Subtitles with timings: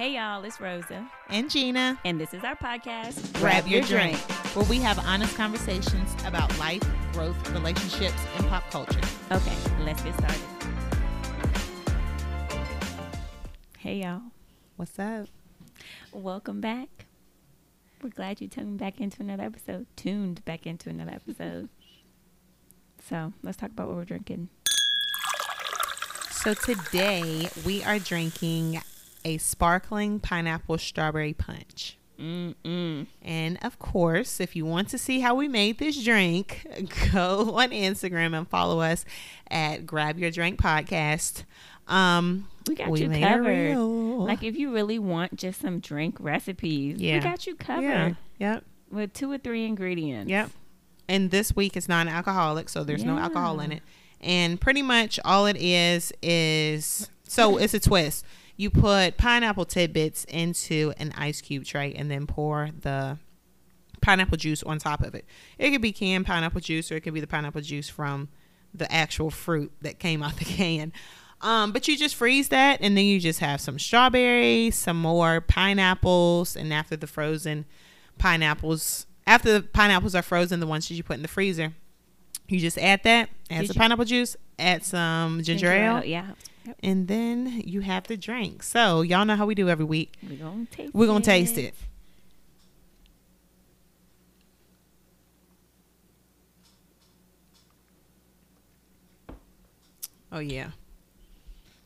[0.00, 1.98] Hey y'all, it's Rosa, and Gina.
[2.06, 3.34] and this is our podcast.
[3.34, 4.16] Grab your drink,
[4.56, 9.02] where we have honest conversations about life, growth, relationships, and pop culture.
[9.30, 10.40] Okay, let's get started.
[13.76, 14.22] Hey y'all,
[14.76, 15.26] What's up?
[16.14, 17.04] welcome back.
[18.02, 19.86] We're glad you tuned back into another episode.
[19.96, 21.68] Tuned back into another episode.
[23.06, 24.48] so let's talk about what we're drinking.
[26.30, 28.80] So today we are drinking
[29.24, 31.96] a sparkling pineapple strawberry punch.
[32.18, 33.06] Mm-mm.
[33.22, 36.66] And of course, if you want to see how we made this drink,
[37.12, 39.04] go on Instagram and follow us
[39.50, 41.44] at Grab Your Drink Podcast.
[41.88, 43.76] Um, We got we you covered.
[43.78, 47.14] Like if you really want just some drink recipes, Yeah.
[47.14, 50.30] we got you covered yeah, yep, with two or three ingredients.
[50.30, 50.50] yep.
[51.08, 53.82] And this week is non-alcoholic, so there's no alcohol in it.
[54.20, 58.24] And pretty much all it is is so it's a twist.
[58.60, 63.16] You put pineapple tidbits into an ice cube tray and then pour the
[64.02, 65.24] pineapple juice on top of it.
[65.58, 68.28] It could be canned pineapple juice or it could be the pineapple juice from
[68.74, 70.92] the actual fruit that came out the can.
[71.40, 75.40] Um, but you just freeze that and then you just have some strawberries, some more
[75.40, 77.64] pineapples, and after the frozen
[78.18, 81.72] pineapples, after the pineapples are frozen, the ones that you put in the freezer,
[82.46, 86.32] you just add that, add Did some you- pineapple juice, add some ginger, ale, Yeah.
[86.66, 86.76] Yep.
[86.82, 88.62] and then you have the drink.
[88.62, 90.14] So y'all know how we do every week.
[90.22, 91.74] We're gonna taste We're gonna taste it.
[100.32, 100.70] Oh yeah,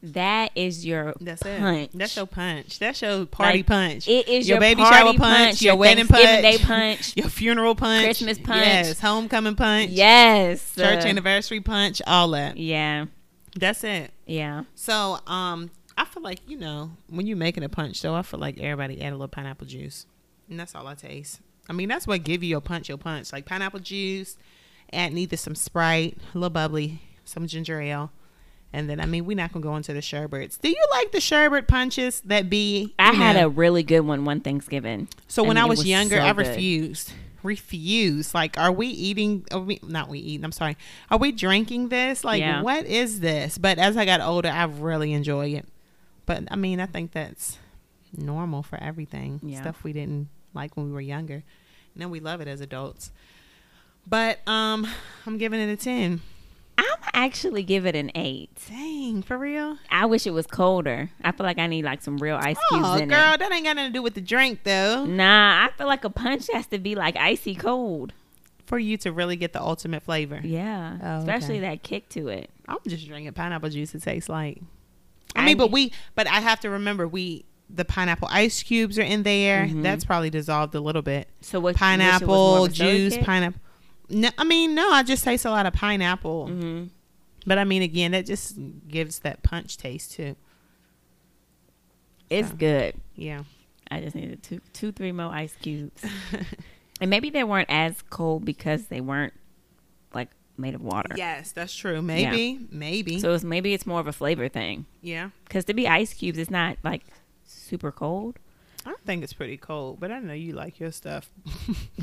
[0.03, 1.89] That is your that's punch.
[1.95, 1.99] it.
[1.99, 2.79] That's your punch.
[2.79, 4.07] That's your party Like, punch.
[4.07, 7.17] It is your, your, baby shower punch, your, wedding Thanksgiving punch, Day punch.
[7.17, 8.67] your funeral punch, Christmas punch.
[8.67, 10.75] yes, homecoming punch, yes.
[10.75, 12.59] church uh, anniversary punch, all that.
[12.59, 13.07] Yeah.
[13.57, 14.13] That's it.
[14.27, 14.65] Yeah.
[14.75, 18.41] So, um, I feel like you know when you're making a punch, though, I feel
[18.41, 20.07] like everybody add a little pineapple juice,
[20.49, 21.41] and that's all I taste.
[21.69, 24.37] I mean, that's what give you your punch, your punch, like pineapple juice,
[24.93, 28.11] add either some Sprite, a little bubbly, some ginger ale,
[28.73, 30.59] and then I mean, we're not gonna go into the sherbets.
[30.59, 32.95] Do you like the sherbet punches that be?
[32.99, 35.09] I you had a really good one one Thanksgiving.
[35.29, 37.13] So when and I was, was younger, so I good.
[37.45, 38.35] Refused.
[38.35, 39.45] Like, are we eating?
[39.53, 40.09] Are we not?
[40.09, 40.45] We eating.
[40.45, 40.77] I'm sorry.
[41.11, 42.25] Are we drinking this?
[42.25, 42.63] Like, Yeah.
[42.63, 43.59] what is this?
[43.59, 45.69] But as I got older, I really enjoy it.
[46.27, 47.59] But I mean, I think that's
[48.17, 49.41] normal for everything.
[49.43, 49.61] Yeah.
[49.61, 53.13] Stuff we didn't like when we were younger, and then we love it as adults.
[54.07, 54.87] But um,
[55.27, 56.21] I'm giving it a ten.
[56.93, 58.51] I'm actually give it an eight.
[58.69, 59.79] Dang, for real?
[59.91, 61.11] I wish it was colder.
[61.23, 63.65] I feel like I need like some real ice cubes Oh, in girl, that ain't
[63.65, 65.05] got nothing to do with the drink, though.
[65.05, 68.13] Nah, I feel like a punch has to be like icy cold.
[68.67, 70.41] For you to really get the ultimate flavor.
[70.43, 70.97] Yeah.
[71.03, 71.69] Oh, Especially okay.
[71.69, 72.49] that kick to it.
[72.67, 73.95] I'm just drinking pineapple juice.
[73.95, 74.63] It tastes like.
[75.37, 78.99] I I- mean, but we, but I have to remember we the pineapple ice cubes
[78.99, 79.67] are in there.
[79.67, 79.83] Mhm.
[79.83, 81.29] That's probably dissolved a little bit.
[81.41, 83.61] So what Pineapple juice, pineapple.
[84.09, 84.91] No, I mean no.
[84.91, 86.47] I just taste a lot of pineapple.
[86.49, 86.85] hmm
[87.47, 88.57] But I mean, again, that just
[88.89, 90.37] gives that punch taste too.
[92.31, 92.57] It's So.
[92.57, 92.95] good.
[93.17, 93.45] Yeah.
[93.91, 96.03] I just needed two, two, three more ice cubes.
[97.01, 99.35] and maybe they weren't as cold because they weren't
[100.15, 101.15] like made of water.
[101.17, 102.01] yes, that's true.
[102.01, 103.21] Maybe, maybe.
[103.21, 104.87] So it's, maybe it's more of a flavor thing.
[105.03, 105.31] yeah.
[105.45, 107.03] Because to be ice cubes, it's not like
[107.45, 108.39] super cold.
[108.87, 111.31] I think it's pretty cold, but I know you like your stuff.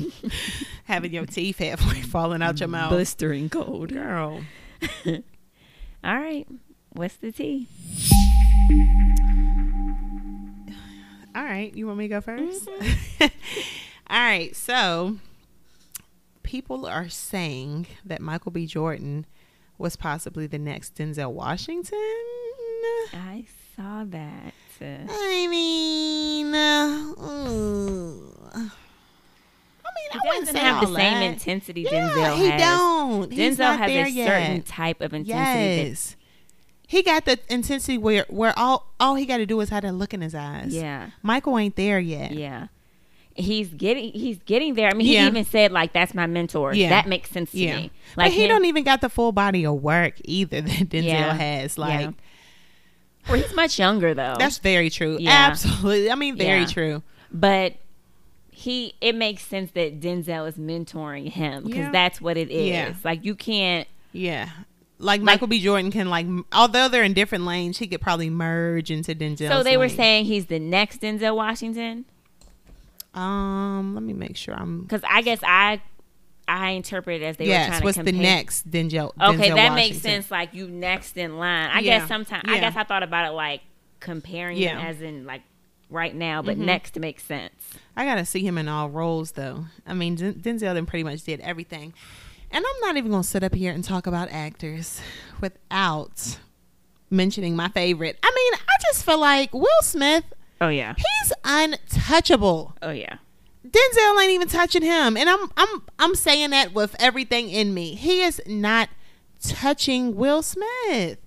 [0.84, 3.90] Having your teeth halfway falling out your mouth, Blistering cold.
[3.92, 4.40] girl.
[5.06, 5.22] All
[6.18, 6.46] right.
[6.92, 7.68] What's the tea?
[11.34, 13.26] All right, you want me to go 1st Mm-hmm.
[14.10, 15.16] All right, so
[16.42, 18.66] people are saying that Michael B.
[18.66, 19.24] Jordan
[19.78, 21.98] was possibly the next Denzel Washington.
[23.14, 23.44] I
[23.76, 24.52] saw that.
[24.80, 28.32] I mean, uh, mm.
[28.54, 31.22] I mean, he doesn't say have the same that.
[31.22, 32.60] intensity Yeah, Denzel he has.
[32.60, 33.32] don't.
[33.32, 34.26] He's Denzel not has a yet.
[34.28, 35.88] certain type of intensity.
[35.90, 36.16] Yes.
[36.88, 39.92] He got the intensity where where all all he got to do is have that
[39.92, 40.74] look in his eyes.
[40.74, 41.10] yeah.
[41.22, 42.32] Michael ain't there yet.
[42.32, 42.66] Yeah.
[43.34, 44.88] He's getting he's getting there.
[44.90, 45.26] I mean, he Yeah.
[45.28, 46.74] even said like that's my mentor.
[46.74, 46.90] Yeah.
[46.90, 47.76] That makes sense to Yeah.
[47.76, 47.90] me.
[48.16, 51.36] But Like he him- don't even got the full body of work either that Denzel
[51.38, 51.78] has.
[51.78, 52.10] Like Yeah.
[53.28, 54.34] Well, he's much younger though.
[54.38, 55.16] that's very true.
[55.20, 55.30] Yeah.
[55.50, 56.10] Absolutely.
[56.10, 56.66] I mean, very Yeah.
[56.66, 57.02] true.
[57.32, 57.74] but
[58.50, 61.90] he it makes sense that Denzel is mentoring him because Yeah.
[61.90, 62.68] that's what it is.
[62.68, 62.94] Yeah.
[63.04, 64.48] Like you can't Yeah.
[64.98, 65.60] Like, Michael B.
[65.60, 69.48] Jordan can like, although they're in different lanes, he could probably merge into Denzel.
[69.48, 72.04] So they were saying he's the next Denzel Washington
[73.14, 74.82] um, let me make sure I'm.
[74.82, 75.82] because I guess I
[76.54, 78.34] I interpret it as they were yes, trying what's to the compare.
[78.36, 79.12] next Denzel?
[79.20, 80.30] Okay, Denzel that makes sense.
[80.30, 81.70] Like you next in line.
[81.72, 82.00] I Yeah.
[82.00, 83.62] guess sometimes I guess I thought about it like
[84.00, 84.80] comparing Yeah.
[84.80, 85.40] as in like
[85.88, 86.64] right now, but Mhm.
[86.66, 87.54] next makes sense.
[87.96, 89.64] I gotta see him in all roles though.
[89.86, 91.94] I mean, Den- Denzel then pretty much did everything,
[92.50, 95.00] and I'm not even gonna sit up here and talk about actors
[95.40, 96.36] without
[97.10, 98.18] mentioning my favorite.
[98.22, 100.24] I mean, I just feel like Will Smith.
[100.60, 100.94] Oh yeah.
[100.96, 102.74] He's untouchable.
[102.82, 103.16] Oh yeah.
[103.66, 107.94] Denzel ain't even touching him, and I'm I'm I'm saying that with everything in me.
[107.94, 108.88] He is not
[109.42, 111.18] touching Will Smith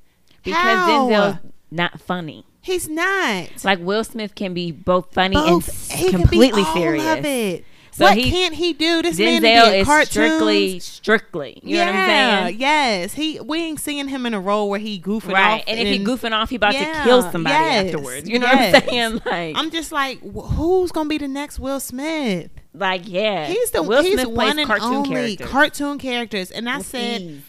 [0.44, 0.90] Because How?
[1.10, 1.38] Denzel's
[1.72, 2.46] not funny.
[2.62, 3.64] He's not.
[3.64, 7.64] Like Will Smith can be both funny Both- and s- he can be completely serious.
[7.98, 9.02] So what he- can't he do?
[9.02, 10.10] This man Denzel did is cartoons.
[10.10, 11.60] strictly, strictly.
[11.64, 12.10] You know what I'm
[12.48, 12.60] saying?
[12.60, 13.40] Yes, he.
[13.40, 15.62] We ain't seeing him in a role where he goofing Right.
[15.62, 15.64] off.
[15.68, 18.28] And if he goofing off, he about Yeah, to kill somebody yes, afterwards.
[18.30, 18.74] You know yes.
[18.74, 19.22] what I'm saying?
[19.26, 22.50] Like, I'm just like, who's gonna be the next Will Smith?
[22.74, 23.46] like yeah.
[23.48, 25.48] He's the Will he's Smith one and cartoon only characters.
[25.48, 26.52] cartoon characters.
[26.52, 27.42] And I with said ease.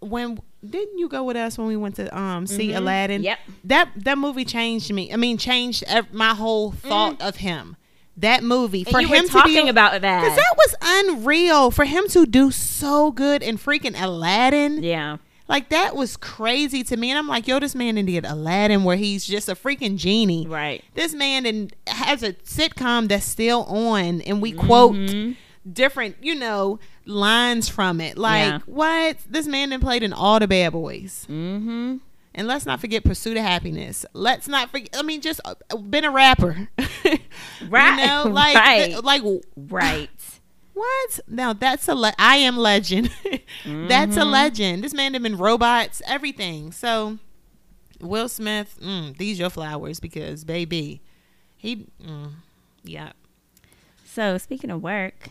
[0.00, 2.76] when didn't you go with us when we went to um see Mhm.
[2.78, 3.22] Aladdin?
[3.22, 3.38] Yep.
[3.64, 5.12] That that movie changed me.
[5.12, 7.76] I mean, changed my whole thought of him.
[8.20, 10.20] That movie And for him talking be about that.
[10.22, 14.82] Because that was unreal for him to do so good in freaking Aladdin.
[14.82, 15.16] yeah.
[15.48, 17.10] Like that was crazy to me.
[17.10, 20.46] And I'm like, yo, this man did Aladdin where he's just a freaking genie.
[20.46, 20.84] Right.
[20.94, 25.34] This man and has a sitcom that's still on and we quote Mhm.
[25.72, 28.16] different, you know, lines from it.
[28.16, 28.58] Like, Yeah.
[28.66, 29.16] what?
[29.28, 31.26] This man then played in all the bad boys.
[31.28, 31.96] Mm-hmm.
[32.40, 34.06] And let's not forget Pursuit of Happiness.
[34.14, 36.70] Let's not forget I mean, just uh, been a rapper.
[37.68, 38.86] Right, You know, like right.
[38.86, 39.22] th- like
[39.56, 40.08] Right.
[40.72, 41.20] What?
[41.28, 43.10] Now that's a le- I am legend.
[43.66, 44.30] that's a Mhm.
[44.32, 44.82] legend.
[44.82, 46.72] This man have been robots, everything.
[46.72, 47.18] So
[48.00, 51.02] Will Smith, mm, these your flowers because baby,
[51.58, 52.30] he, mm,
[52.82, 53.12] yeah.
[54.06, 55.28] So, speaking of work,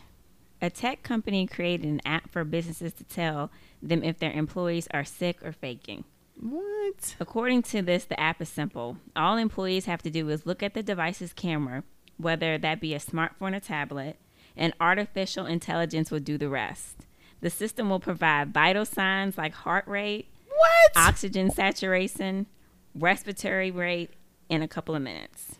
[0.61, 3.49] a tech company created an app for businesses to tell
[3.81, 6.03] them if their employees are sick or faking.
[6.41, 7.15] What?
[7.19, 8.97] According to this, the app is simple.
[9.15, 11.83] All employees have to do is look at the device's camera,
[12.17, 14.17] whether that be a smartphone or tablet,
[14.55, 17.05] and artificial intelligence will do the rest.
[17.41, 20.91] The system will provide vital signs like heart rate, What?
[21.07, 22.47] oxygen saturation,
[22.95, 24.11] respiratory rate
[24.49, 25.55] in a couple of minutes.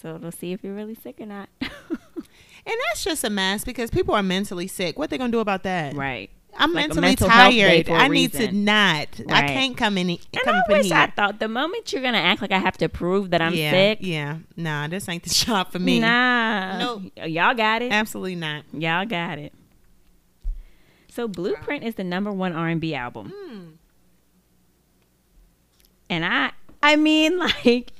[0.00, 1.48] So it'll see if you're really sick or not.
[1.60, 1.70] and
[2.88, 4.98] that's just a mess because people are mentally sick.
[4.98, 5.94] What they gonna do about that?
[5.94, 6.30] right.
[6.56, 7.88] I'm Like mentally mental health day tired.
[7.90, 8.64] I a I need to reason.
[8.64, 9.08] not.
[9.30, 10.10] I can't come in.
[10.10, 10.96] And come I wish here.
[10.96, 13.70] I thought the moment you're gonna act like I have to prove that I'm yeah,
[13.70, 14.38] sick, Yeah.
[14.56, 15.98] Nah, this ain't the job for me.
[16.00, 17.02] nah, Nope.
[17.26, 17.90] y'all got it.
[17.92, 18.64] Absolutely not.
[18.72, 19.52] Y'all got it.
[21.08, 23.60] So Blueprint is the number one R&B album, Hmm.
[26.08, 26.52] and I,
[26.82, 27.92] I mean, like,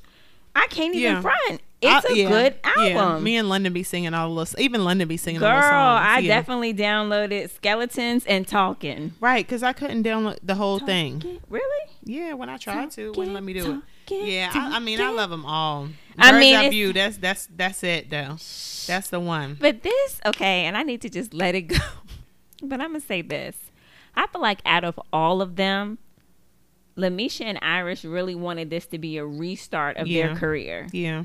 [0.54, 1.20] I can't even Yeah.
[1.20, 1.60] front.
[1.82, 3.18] It's I- a yeah, good yeah.
[3.18, 4.60] Me and London be singing all the songs.
[4.62, 6.06] even London be singing Girl, all the songs.
[6.06, 6.34] I yeah.
[6.36, 9.14] definitely downloaded Skeletons and Talking.
[9.20, 11.40] right because I couldn't download the whole thing.
[11.48, 11.90] Really?
[12.04, 13.80] Yeah, when I tried to, it wouldn't let me do it.
[14.06, 15.88] Talking, Yeah, I, I mean I love them all.
[16.18, 16.92] I mean, Eye view.
[16.92, 18.36] That's that's that's it though.
[18.86, 19.56] That's the one.
[19.60, 21.76] But this, okay, and I need to just let it go.
[22.62, 23.56] but I'm gonna say this:
[24.14, 25.98] I feel like out of all of them,
[26.96, 30.26] LeMisha and Irish really wanted this to be a restart of Yeah.
[30.28, 30.86] their career.
[30.92, 31.24] Yeah,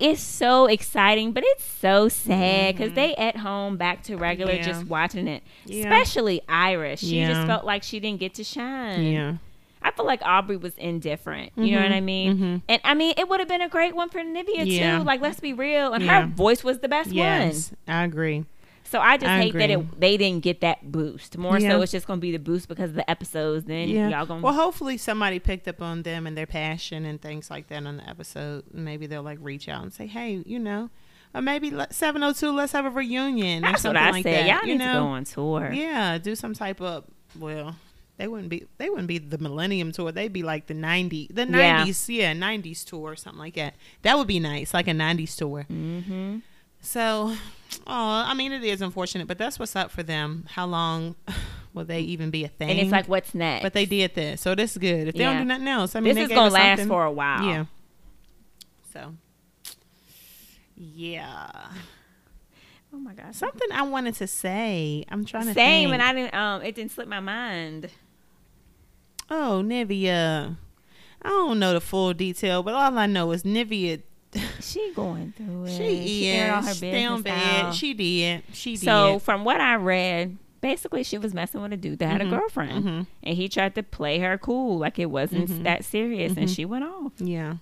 [0.00, 4.62] it's so exciting, but it's so sad because they at home back to regular, Mm-hmm.
[4.62, 4.66] Yeah.
[4.72, 5.42] just watching it.
[5.66, 5.80] Yeah.
[5.84, 7.00] Especially Iris.
[7.00, 7.28] she Yeah.
[7.34, 9.02] just felt like she didn't get to shine.
[9.04, 9.34] yeah.
[9.82, 11.52] I feel like Aubrey was indifferent.
[11.56, 12.36] You know Mhm, what I mean?
[12.38, 12.62] mhm.
[12.68, 14.98] And I mean, it would have been a great one for Nivea Yeah.
[14.98, 15.04] too.
[15.04, 15.94] Like, let's be real.
[15.94, 16.20] And Yeah.
[16.22, 17.16] her voice was the best one.
[17.16, 18.44] Yes, I agree.
[18.90, 21.38] So I just I hate that it, they didn't get that boost.
[21.38, 21.70] More Yeah.
[21.70, 23.64] so, it's just gonna be the boost because of the episodes.
[23.66, 24.08] Then Yeah.
[24.08, 27.68] y'all gonna Well, hopefully somebody picked up on them and their passion and things like
[27.68, 28.64] that on the episode.
[28.72, 30.90] Maybe they'll like reach out and say, "Hey, you know,"
[31.32, 32.50] or maybe seven hundred two.
[32.50, 33.64] Let's have a reunion.
[33.64, 34.46] or That's what something I like said.
[34.46, 35.00] That, Y'all you need to know?
[35.02, 35.70] go on tour.
[35.72, 37.04] Yeah, do some type of
[37.38, 37.76] well,
[38.16, 40.10] they wouldn't be they wouldn't be the Millennium tour.
[40.10, 41.74] They'd be like the ninety the Yeah.
[41.76, 43.74] nineties, yeah, nineties tour or something like that.
[44.02, 45.64] That would be nice, like a nineties tour.
[45.70, 46.38] Mm-hmm.
[46.80, 47.34] So,
[47.86, 50.46] oh, I mean, it is unfortunate, but that's what's up for them.
[50.50, 51.14] How long
[51.74, 52.70] will they even be a thing?
[52.70, 53.62] And it's like, what's next?
[53.62, 55.08] but they did this, so this is good.
[55.08, 55.32] If they Yeah.
[55.34, 56.88] don't do nothing else, I mean, this is gonna last something.
[56.88, 57.44] for a while.
[57.44, 57.64] Yeah.
[58.92, 59.14] So,
[60.76, 61.50] yeah,
[62.92, 63.36] Oh my gosh.
[63.36, 65.04] something I wanted to say.
[65.10, 65.92] I'm trying to Same, think.
[65.94, 66.34] and I didn't.
[66.34, 67.90] Um, it didn't slip my mind.
[69.28, 70.56] Oh, Nivea.
[71.22, 74.02] I don't know the full detail, but all I know is Nivea.
[74.60, 75.76] She going through it.
[75.76, 76.76] She all her is.
[76.76, 77.74] Stay on business bed.
[77.74, 78.42] She did.
[78.52, 78.84] She did.
[78.84, 82.24] So from what I read, basically she was messing with a dude that had a
[82.26, 83.06] Mhm, girlfriend, mhm.
[83.22, 85.62] and he tried to play her cool, like it wasn't Mhm.
[85.64, 86.54] that serious, and Mhm.
[86.54, 87.12] she went off.
[87.18, 87.56] yeah.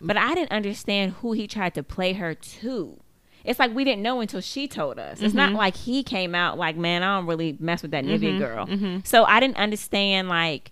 [0.00, 3.00] But I didn't understand who he tried to play her to.
[3.44, 5.22] It's like we didn't know until she told us.
[5.22, 5.56] It's not Mhm.
[5.56, 9.00] like he came out like, man, I don't really mess with that Nivea girl.
[9.04, 10.70] So I didn't understand like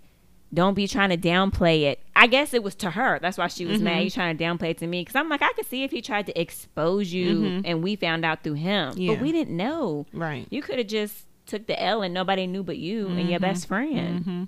[0.53, 1.99] don't be trying to downplay it.
[2.15, 3.19] I guess it was to her.
[3.21, 3.97] That's why she was mad.
[3.99, 4.03] Mhm.
[4.05, 6.01] You trying to downplay it to me because I'm like, I could see if he
[6.01, 7.61] tried to expose you, Mhm.
[7.65, 9.13] and we found out through him, Yeah.
[9.13, 10.05] but we didn't know.
[10.13, 10.47] Right.
[10.49, 13.41] You could have just took the L and nobody knew but you and your Mhm.
[13.41, 14.19] best friend.
[14.21, 14.43] Mm-hmm.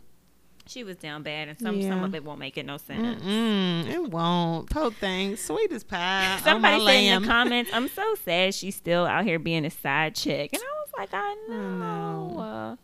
[0.68, 3.24] She was down bad, and some some of it won't make it no sense.
[3.24, 4.70] Mm-mm, it won't.
[4.70, 6.38] Poor thing, sweet as pie.
[6.44, 9.66] Somebody oh, my said in the comments, "I'm so sad she's still out here being
[9.66, 12.78] a side chick," and I was like, "I I know."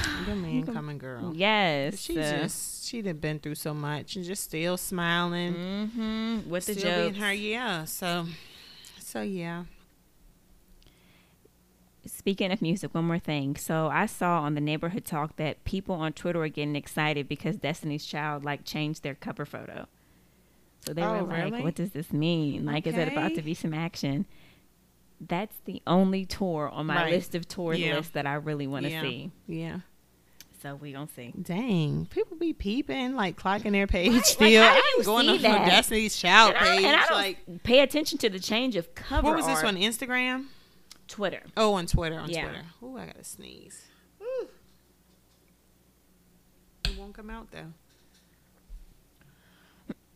[0.20, 1.32] Uh, the man coming girl.
[1.34, 6.66] yes, She just she done been through so much and just still smiling, hmm with
[6.66, 7.18] the still jokes.
[7.18, 7.32] her.
[7.32, 7.84] Yeah.
[7.84, 8.26] So,
[9.00, 9.64] so yeah.
[12.06, 13.56] Speaking of music, one more thing.
[13.56, 17.56] So I saw on the neighborhood talk that people on Twitter are getting excited because
[17.56, 19.86] Destiny's Child like changed their cover photo.
[20.86, 21.62] So they Oh, were like, really?
[21.62, 22.64] "What does this mean?
[22.64, 24.26] Like, is it about to be some action?"
[25.20, 27.12] That's the only tour on my Right.
[27.12, 27.96] list of tours Yeah.
[27.96, 29.02] list that I really want to Yeah.
[29.02, 29.30] see.
[29.46, 29.80] Yeah.
[30.62, 31.32] So we gonna see.
[31.40, 34.48] Dang, people be peeping, like clocking their page Right, like, still.
[34.48, 35.68] do I'm going on that?
[35.68, 36.84] Destiny's Child And I, page.
[36.84, 39.22] and I don't like, pay attention to the change of cover.
[39.26, 40.46] what was this on Instagram?
[41.06, 41.42] Twitter.
[41.56, 42.18] Oh, on Twitter.
[42.18, 42.44] On Yeah.
[42.48, 42.64] Twitter.
[42.82, 43.86] Oh, I gotta sneeze.
[44.20, 44.48] Woo.
[46.84, 47.72] It won't come out though.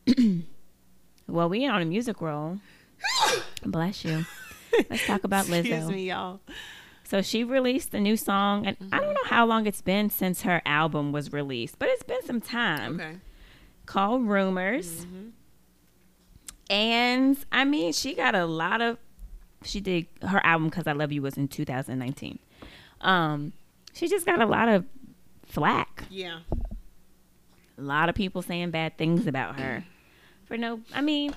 [1.28, 2.58] Well, we on a music roll.
[3.64, 4.26] Bless you.
[4.90, 5.64] Let's talk about Lizzo.
[5.64, 6.40] Excuse me, y'all.
[7.04, 8.98] So she released a new song, and I Mm-hmm.
[9.04, 12.40] don't know how long it's been since her album was released, but it's been some
[12.40, 12.98] time.
[13.00, 13.16] Okay.
[13.86, 15.32] Called Rumors, Mhm.
[16.70, 18.98] and I mean, she got a lot of.
[19.64, 22.38] She did her album "Cuz I Love You" was in 2019.
[23.00, 23.52] Um,
[23.92, 24.84] she just got a lot of
[25.44, 26.04] flack.
[26.10, 26.40] Yeah.
[27.78, 29.84] A lot of people saying bad things about her
[30.46, 30.80] for no.
[30.94, 31.34] I mean,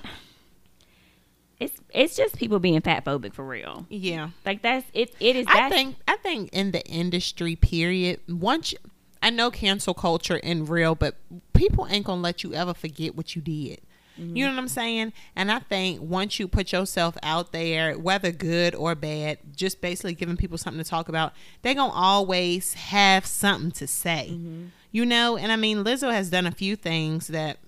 [1.58, 3.86] it's it's just people being fat phobic for real.
[3.88, 4.30] Yeah.
[4.44, 5.14] Like that's it.
[5.20, 5.46] It is.
[5.48, 8.78] I think I think in the industry period, once you,
[9.22, 11.16] I know cancel culture in real, but
[11.54, 13.80] people ain't gonna let you ever forget what you did.
[14.18, 15.12] You know what I'm saying?
[15.34, 20.14] And I think once you put yourself out there, whether good or bad, just basically
[20.14, 24.30] giving people something to talk about, they gonna always have something to say.
[24.32, 24.66] Mm-hmm.
[24.90, 27.58] You know, and I mean Lizzo has done a few things that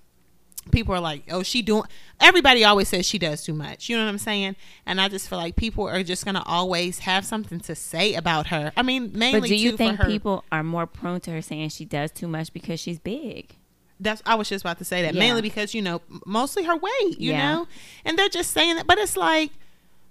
[0.68, 1.84] people are like, oh, she doing.
[2.20, 3.88] Everybody always says she does too much.
[3.88, 4.56] You know what I'm saying?
[4.86, 8.48] And I just feel like people are just gonna always have something to say about
[8.48, 8.72] her.
[8.76, 9.40] I mean, mainly.
[9.40, 12.52] But do you think people are more prone to her saying she does too much
[12.52, 13.54] because she's big?
[14.00, 15.18] That's I was just about to say that Yeah.
[15.20, 17.18] mainly because you know mostly her weight.
[17.18, 17.52] You Yeah.
[17.54, 17.68] know,
[18.04, 19.50] and they're just saying that, but it's like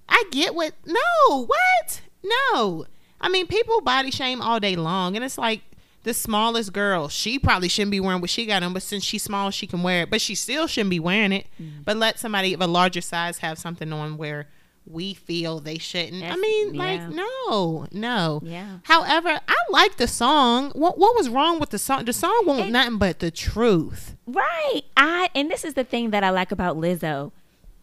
[0.09, 0.73] I get what.
[0.85, 2.01] No, what?
[2.23, 2.85] No.
[3.19, 5.61] I mean, people body shame all day long, and it's like
[6.03, 7.09] the smallest girl.
[7.09, 9.83] She probably shouldn't be wearing what she got on, but since she's small, she can
[9.83, 10.09] wear it.
[10.09, 11.47] But she still shouldn't be wearing it.
[11.61, 11.83] Mm.
[11.83, 14.47] But let somebody of a larger size have something on where
[14.85, 16.23] we feel they shouldn't.
[16.23, 18.39] I That's- mean, like no, no.
[18.41, 18.77] Yeah.
[18.83, 20.71] However, I like the song.
[20.75, 22.05] What what was wrong with the song?
[22.05, 24.15] The song won't It- nothing but the truth.
[24.25, 24.83] Right.
[24.95, 27.33] I and this is the thing that I like about Lizzo.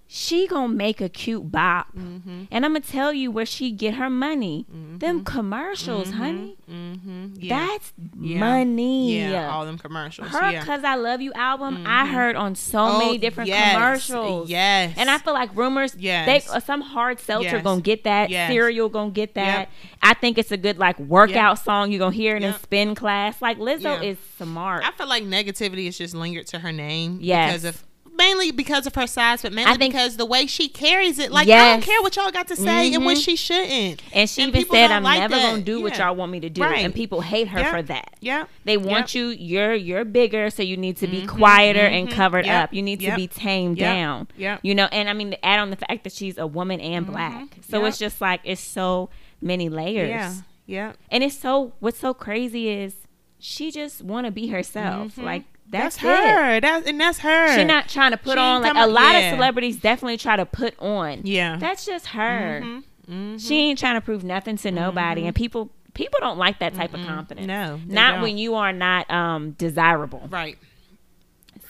[0.06, 2.44] She gonna make a cute bop, Mm-hmm.
[2.52, 4.66] and I'm gonna tell you where she get her money.
[4.68, 6.56] Them commercials, honey.
[6.70, 7.26] Mm-hmm.
[7.38, 7.58] Yeah.
[7.66, 8.38] That's Yeah.
[8.38, 9.18] money.
[9.18, 10.28] yeah, all them commercials.
[10.28, 10.64] her yeah.
[10.64, 14.50] "Cuz I Love You" album, I heard on so many different Oh, yes, commercials.
[14.50, 16.26] Yes, And I feel like rumors, Yes.
[16.46, 17.64] they uh, some hard seltzer Yes.
[17.64, 18.50] gonna get that, Yes.
[18.50, 19.58] cereal gonna get that.
[19.60, 19.68] Yep.
[20.02, 21.64] I think it's a good like workout Yep.
[21.64, 21.90] song.
[21.92, 22.62] You gonna hear it in Yep.
[22.62, 23.40] spin class.
[23.42, 24.84] Like Lizzo is smart.
[24.86, 27.18] I feel like negativity is just lingered to her name.
[27.22, 27.52] Yes.
[27.52, 27.84] because of
[28.16, 31.30] mainly because of her size, but mainly think- because the way she carries it.
[31.32, 33.24] Like I don't care what y'all got to say and what Mhm.
[33.24, 34.02] she shouldn't.
[34.12, 35.50] and she and even said, "I'm like never that.
[35.50, 36.84] gonna do what y'all want me to do," Right.
[36.84, 37.70] and people hate her Yep.
[37.70, 38.14] for that.
[38.20, 39.28] Yeah, They want you.
[39.28, 42.74] You're you're bigger, so you need to be Mhm, quieter and mhm, covered yep, up.
[42.74, 44.28] You need to be tamed yep, down.
[44.36, 46.80] Yeah, You know, and I mean, to add on the fact that she's a woman
[46.80, 47.88] and black, so yep.
[47.88, 49.10] it's just like it's so
[49.42, 50.08] many layers.
[50.08, 50.32] yeah,
[50.66, 50.92] yeah.
[51.10, 52.94] And it's so what's so crazy is
[53.38, 55.16] she just want to be herself.
[55.16, 55.24] Mhm.
[55.24, 56.60] Like that's, That's, her.
[56.60, 57.56] That's and that's her.
[57.56, 59.18] She's not trying to put She on like a lot yeah.
[59.30, 61.22] of celebrities definitely try to put on.
[61.24, 61.56] Yeah.
[61.58, 62.60] That's just her.
[62.62, 63.40] Mhm, mhm.
[63.48, 66.92] She ain't trying to prove nothing to nobody, and people people don't like that type
[66.94, 67.46] of confidence.
[67.46, 68.22] No, not don't.
[68.22, 70.26] when you are not um desirable.
[70.30, 70.58] Right.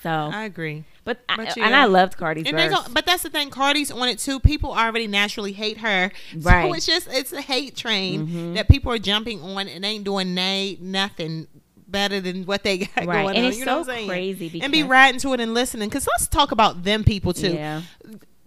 [0.03, 0.85] So, I agree.
[1.05, 1.75] but, I, but and.
[1.75, 2.89] I loved Cardi's And verse.
[2.89, 3.49] but that's the thing.
[3.49, 4.39] Cardi's on it too.
[4.39, 6.67] People already naturally hate her, so Right.
[6.67, 6.75] Mm-hmm.
[6.75, 10.77] it's just it's a hate train that people are jumping on and ain't doing nay
[10.79, 11.47] nothing
[11.95, 13.23] better than what they got Right.
[13.23, 13.51] going And on.
[13.51, 14.09] it's you know so what I'm saying?
[14.09, 15.89] crazy and be because- riding to it and listening.
[15.89, 17.55] Because let's talk about them people too.
[17.55, 17.81] yeah,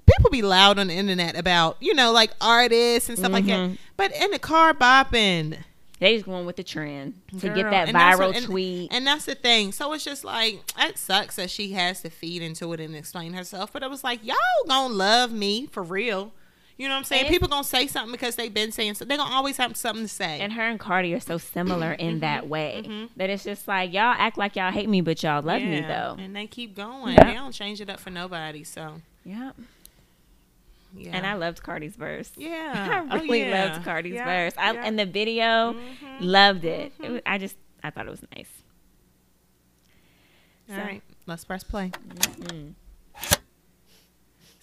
[0.06, 3.60] People be loud on the internet about you know like artists and stuff like that,
[3.72, 3.78] Mhm.
[3.98, 5.58] but in the car bopping.
[6.00, 8.94] they just going with the trend to get that viral what- and- tweet.
[8.94, 9.72] And that's the thing.
[9.72, 13.34] So it's just like it sucks that she has to feed into it and explain
[13.34, 13.74] herself.
[13.74, 14.36] But it was like, y'all
[14.68, 16.32] gonna love me for real.
[16.78, 17.26] You know what I'm saying?
[17.26, 19.06] And- People gonna say something because they've been saying so.
[19.06, 20.40] They're gonna always have something to say.
[20.40, 22.20] And her and Cardi are so similar in Mm-hmm.
[22.20, 25.62] that way that it's just like y'all act like y'all hate me, but y'all love
[25.62, 26.16] me though.
[26.20, 27.16] And they keep going.
[27.18, 27.26] Yep.
[27.26, 28.64] They don't change it up for nobody.
[28.64, 29.52] So Yeah.
[30.96, 31.16] yeah.
[31.18, 32.32] And I loved Cardi's verse.
[32.38, 33.06] yeah.
[33.12, 33.72] I Oh, really yeah.
[33.74, 34.54] loved Cardi's Yeah, verse.
[34.58, 34.84] I, yeah.
[34.86, 36.18] And the video, Mhm.
[36.20, 36.94] loved it.
[37.02, 38.50] it was, I just, I thought it was nice.
[40.70, 41.90] All So- right, let's press play.
[41.90, 42.74] Mm.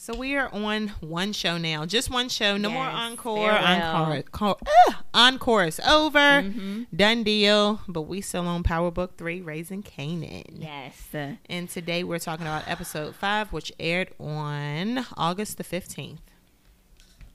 [0.05, 2.59] So we are on one show now, just one show.
[2.59, 3.51] No more Yes, encore.
[3.51, 4.23] Encore.
[4.33, 6.43] Cor- ah, encore is over.
[6.43, 6.89] Mhm.
[6.95, 7.81] Done deal.
[7.89, 10.61] But we still on Power Book Three, Raising Kanan.
[10.61, 11.09] Yes.
[11.49, 16.21] And today we're talking about episode five, which aired on August the fifteenth.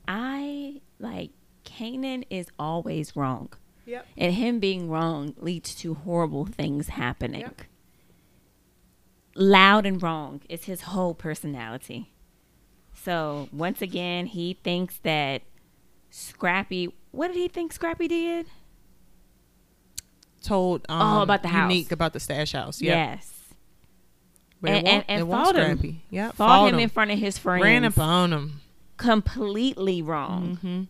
[0.07, 1.31] I like
[1.65, 3.49] Kanan is always wrong.
[3.87, 4.05] Yep.
[4.15, 7.41] And him being wrong leads to horrible things happening.
[7.41, 7.61] Yep.
[9.33, 12.11] Loud and wrong is his whole personality.
[13.09, 15.41] So once again, he thinks that
[16.11, 16.93] Scrappy.
[17.09, 18.45] What did he think Scrappy did?
[20.43, 21.71] Told um, Oh, about the house.
[21.71, 22.79] unique about the stash house.
[22.79, 22.95] Yep.
[22.95, 23.33] Yes.
[24.61, 25.77] But it And- won't- and- and it won't fought him.
[25.77, 26.03] Scrappy.
[26.11, 26.35] Yep.
[26.35, 27.63] Fought him in front of his friends.
[27.63, 28.61] Ran up on him.
[28.97, 30.57] completely wrong.
[30.61, 30.83] hmm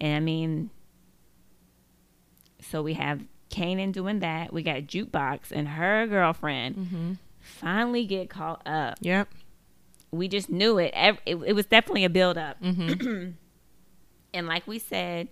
[0.00, 0.68] And I mean,
[2.60, 4.52] so we have Kanan doing that.
[4.52, 7.12] We got Jukebox and her girlfriend hmm
[7.54, 8.96] finally get caught up.
[9.00, 9.28] Yep.
[10.10, 10.92] We just knew it.
[10.94, 12.58] It, it was definitely a build up.
[12.62, 13.30] hmm
[14.34, 15.28] And like we said,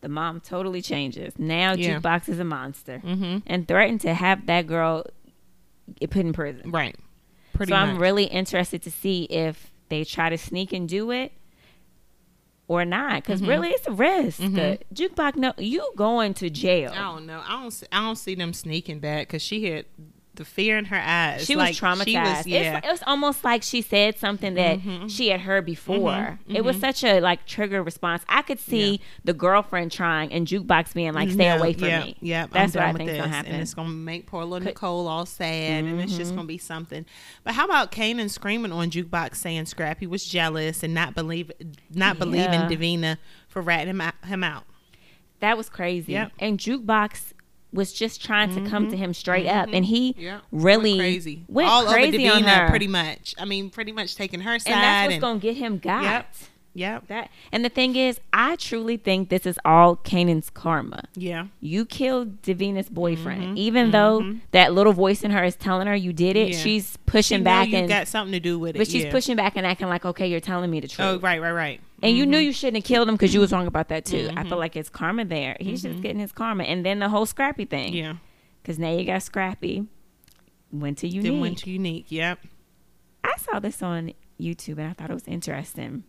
[0.00, 1.34] the mom totally changes.
[1.38, 2.00] Now Yeah.
[2.00, 5.04] Jukebox is a monster hmm and threatened to have that girl
[6.00, 6.70] put in prison.
[6.70, 6.96] Right.
[7.52, 7.88] Pretty so much.
[7.88, 11.32] I'm really interested to see if they try to sneak and do it
[12.66, 13.22] or not.
[13.22, 13.48] Because Mhm.
[13.48, 14.40] really, it's a risk.
[14.40, 14.58] Mhm.
[14.58, 16.90] Uh, Jukebox, no, you going to jail.
[16.92, 17.42] I don't know.
[17.46, 17.70] I don't.
[17.70, 19.84] See, I don't see them sneaking back because she had
[20.36, 21.44] the fear in her eyes.
[21.44, 22.04] She Like, was traumatized.
[22.06, 22.78] She was, yeah.
[22.78, 25.08] it's, it was almost like she said something that Mhm.
[25.10, 26.38] she had heard before.
[26.48, 26.80] Mhm, It was mhm.
[26.80, 28.24] such a like trigger response.
[28.28, 32.04] I could see the girlfriend trying and jukebox being like, "Stay No, away from yeah,
[32.04, 33.52] me." Yeah, That's I'm what I think's gonna happen.
[33.52, 36.36] and it's gonna make poor little Could- Nicole all sad, and it's just Mhm.
[36.36, 37.04] gonna be something.
[37.44, 41.52] But how about Kanan screaming on jukebox saying Scrappy was jealous and not believe,
[41.92, 42.68] not believing Yeah.
[42.68, 43.18] Davina
[43.48, 44.64] for ratting him out, him out.
[45.40, 46.12] That was crazy.
[46.12, 46.32] Yep.
[46.38, 47.32] And jukebox
[47.74, 49.74] was just trying to come to him straight up, Mhm.
[49.76, 52.68] and he Yeah, really went crazy, went all crazy over on Davina, her.
[52.70, 53.34] pretty much.
[53.38, 54.72] I mean, pretty much taking her side.
[54.72, 56.02] and that's what's and, gonna get him got.
[56.04, 56.26] Yep.
[56.76, 57.06] Yep.
[57.06, 61.04] That and the thing is, I truly think this is all Kanan's karma.
[61.14, 61.46] Yeah.
[61.60, 64.40] You killed Davina's boyfriend, Mhm, even though mhm.
[64.50, 66.48] that little voice in her is telling her you did it.
[66.52, 66.58] Yeah.
[66.58, 68.78] She's pushing She back you and got something to do with it.
[68.78, 69.10] but she's yeah.
[69.12, 71.06] pushing back and acting like, okay, you're telling me the truth.
[71.08, 71.80] Oh, right, right, right.
[72.04, 72.44] And you knew Mhm.
[72.44, 74.28] you shouldn't have killed him because you was wrong about that too.
[74.36, 74.48] I Mhm.
[74.50, 75.56] feel like it's karma there.
[75.60, 76.02] He's just Mhm.
[76.02, 77.92] getting his karma, and then the whole Scrappy thing.
[77.94, 78.16] Yeah.
[78.62, 79.86] Because now you got Scrappy.
[80.70, 81.22] Went to unique.
[81.32, 82.06] Then went to unique.
[82.10, 82.38] Yep.
[83.24, 86.04] I saw this on YouTube and I thought it was interesting.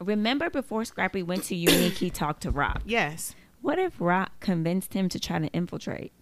[0.00, 2.82] Remember before Scrappy went to unique, he talked to Raq.
[2.84, 3.34] Yes.
[3.62, 6.12] What if Raq convinced him to try to infiltrate?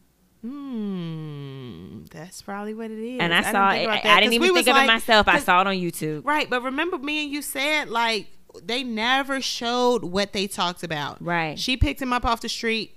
[0.42, 2.04] Hmm.
[2.10, 3.20] That's probably what it is.
[3.20, 3.84] and I, didn't saw it.
[3.84, 5.28] about I, didn't even think of like- it myself.
[5.28, 6.24] I saw it on YouTube.
[6.24, 8.28] Right, but remember me and you said like
[8.64, 11.22] they never showed what they talked about.
[11.22, 11.58] Right.
[11.58, 12.92] She picked him up off the street.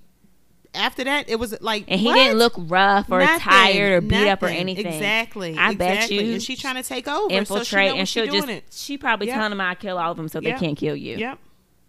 [0.76, 2.13] After that, it was like And he what?
[2.15, 4.86] didn't look rough or Nothing, tired or beat up or anything.
[4.86, 5.58] Exactly.
[5.58, 6.26] I bet exactly.
[6.26, 7.34] you And she trying to take over.
[7.34, 8.63] Infiltrate so she and she'll she just it.
[8.72, 9.36] she probably Yep.
[9.36, 10.60] telling them I'll kill all of them so Yep.
[10.60, 11.17] they can't kill you.
[11.17, 11.39] Yep.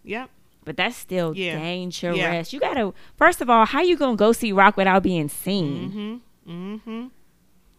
[0.04, 0.30] Yep.
[0.64, 1.58] But that's still Yeah.
[1.58, 2.16] dangerous.
[2.16, 2.42] Yeah.
[2.48, 6.22] You gotta first of all, how you gonna go see Raq without being seen?
[6.46, 6.74] Mm-hmm.
[6.74, 7.06] Mm-hmm.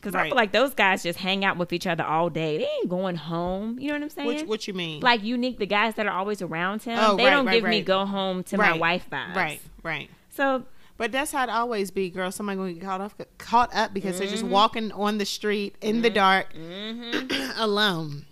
[0.02, 2.58] Because I feel like those guys just hang out with each other all day.
[2.58, 3.78] They ain't going home.
[3.80, 4.26] You know what I'm saying?
[4.28, 5.00] What, what you mean?
[5.02, 7.70] like unique, the guys that are always around him, Oh, they right, don't right, give
[7.70, 9.36] me go home to my wife vibes.
[9.36, 9.62] right.
[9.84, 10.10] Right.
[10.30, 10.66] So
[10.98, 12.32] But that's how it always be, girl.
[12.32, 14.36] Somebody gonna get caught off, caught up because they're Mm-hmm.
[14.36, 17.54] just walking on the street in the dark mhm.
[17.58, 18.26] alone.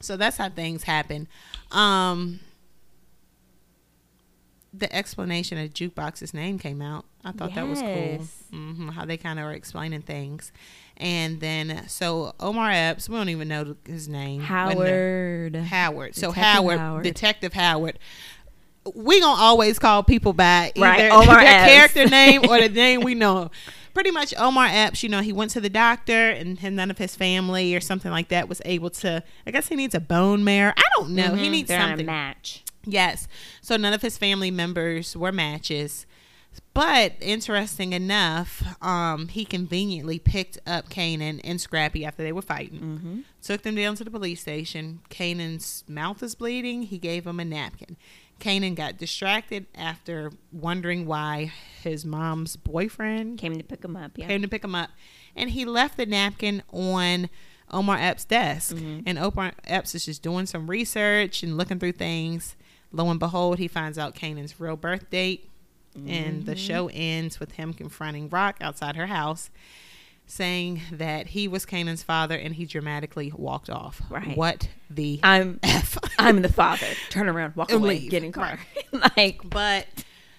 [0.00, 1.26] So that's how things happen.
[1.72, 2.40] Um,
[4.72, 7.04] the explanation of jukebox's name came out.
[7.24, 8.18] I thought that was cool.
[8.20, 8.42] Yes.
[8.50, 10.52] hmm how they kind of are explaining things,
[10.98, 14.40] and then so Omar Epps, we don't even know his name.
[14.40, 15.56] When the- Howard.
[15.56, 16.14] Howard.
[16.16, 17.04] So Howard, Howard.
[17.04, 17.98] Detective Howard.
[18.94, 21.72] We gonna always call people by either Right, Omar their Epps.
[21.72, 23.50] character name or the name we know.
[23.92, 26.98] Pretty much Omar Epps, you know, he went to the doctor and had none of
[26.98, 29.22] his family or something like that was able to.
[29.46, 30.72] I guess he needs a bone marrow.
[30.76, 31.34] I don't know.
[31.34, 31.50] He Mhm.
[31.50, 32.06] needs They're something.
[32.06, 32.62] match.
[32.84, 33.26] Yes.
[33.60, 36.06] So none of his family members were matches.
[36.74, 42.78] But interesting enough, um, he conveniently picked up Kanan and Scrappy after they were fighting
[42.78, 45.00] hmm took them down to the police station.
[45.08, 46.82] Kanan's mouth is bleeding.
[46.82, 47.96] He gave him a napkin.
[48.40, 54.12] Kanan got distracted after wondering why his mom's boyfriend Came to pick him up.
[54.16, 54.26] Yeah.
[54.26, 54.90] came to pick him up,
[55.34, 57.30] and he left the napkin on
[57.70, 58.76] Omar Epps' desk.
[58.76, 59.00] Mm-hmm.
[59.06, 62.54] And Omar Epps is just doing some research and looking through things.
[62.92, 65.50] Lo and behold, he finds out Kanan's real birth date.
[65.94, 66.44] And Mm-hmm.
[66.44, 69.50] the show ends with him confronting Raq outside her house,
[70.26, 74.02] saying that he was Kanan's father and he dramatically walked off.
[74.10, 74.36] Right.
[74.36, 75.98] What the I'm F?
[76.18, 76.86] I'm the father.
[77.10, 78.10] Turn around, walk And away, leave.
[78.10, 78.58] get in car.
[79.16, 79.86] like but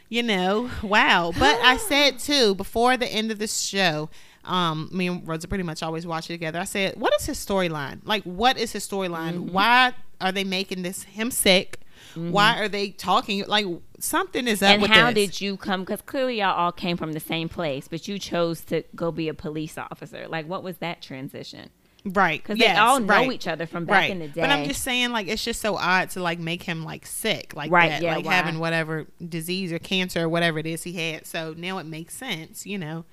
[0.08, 1.32] you know, wow.
[1.38, 4.10] But I said too before the end of this show,
[4.46, 6.60] um, me and Rosa pretty much always watch it together.
[6.60, 8.00] I said, "What is his storyline?
[8.06, 9.34] Like, what is his storyline?
[9.34, 9.52] Mm-hmm.
[9.52, 11.80] Why are they making this him sick?
[12.16, 12.62] Why mm-hmm.
[12.62, 13.66] are they talking like
[14.00, 15.30] something is up and with how this?
[15.30, 15.82] did you come?
[15.82, 19.30] Because clearly y'all all came from the same place, but you chose to go be
[19.30, 20.28] a police officer.
[20.28, 21.70] Like, what was that transition?
[22.06, 22.42] right?
[22.42, 23.32] Because Yes, they all know right.
[23.32, 24.12] each other from back right.
[24.12, 24.42] in the day.
[24.42, 27.54] But I'm just saying, like, it's just so odd to like make him like sick,
[27.56, 28.34] like Right, that, yeah, like why?
[28.34, 31.26] having whatever disease or cancer or whatever it is he had.
[31.26, 33.06] So now it makes sense, you know.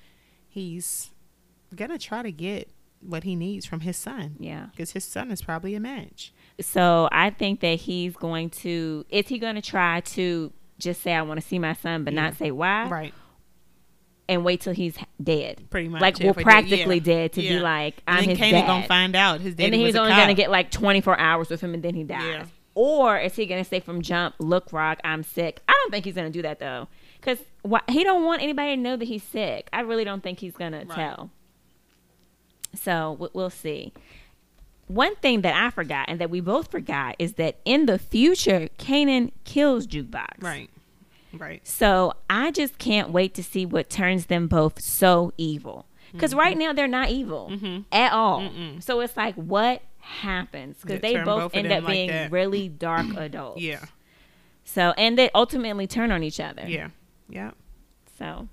[0.47, 1.11] He's
[1.75, 2.69] gonna try to get
[3.01, 4.35] what he needs from his son.
[4.39, 4.67] yeah.
[4.71, 6.33] because his son is probably a match.
[6.59, 9.05] So I think that he's going to.
[9.09, 12.13] Is he going to try to just say I want to see my son, but
[12.13, 12.21] Yeah.
[12.21, 13.13] not say why, Right,
[14.29, 15.67] and wait till he's dead?
[15.69, 16.01] pretty much.
[16.01, 17.03] Like, yeah, well, if I did, practically yeah.
[17.03, 18.67] dead to be like, And I'm then his Kanan dad.
[18.67, 20.27] gonna find out his and then he's only cop.
[20.27, 22.21] to get like 24 hours with him, and then he dies.
[22.23, 22.45] Yeah.
[22.75, 25.61] Or is he going to say from jump, look, Raq, I'm sick?
[25.67, 26.87] I don't think he's going to do that though,
[27.19, 27.39] because
[27.89, 29.67] he don't want anybody to know that he's sick.
[29.73, 30.89] I really don't think he's going to Right.
[30.95, 31.31] tell.
[32.75, 33.93] So we- we'll see.
[34.87, 38.69] One thing that I forgot and that we both forgot is that in the future,
[38.79, 40.41] Kanan kills Jukebox.
[40.41, 40.69] right,
[41.33, 41.65] right.
[41.67, 45.85] So I just can't wait to see what turns them both so evil.
[46.13, 46.39] Because Mm-hmm.
[46.39, 47.51] right now they're not evil
[47.91, 48.41] at all.
[48.43, 48.81] Mm-mm.
[48.81, 50.77] So it's like, what happens?
[50.81, 52.31] Because they both, both end up like being that.
[52.31, 53.61] really dark adults.
[53.61, 53.83] Yeah,
[54.63, 56.63] So and they ultimately turn on each other.
[56.65, 56.89] yeah,
[57.27, 57.51] yeah.
[58.17, 58.47] So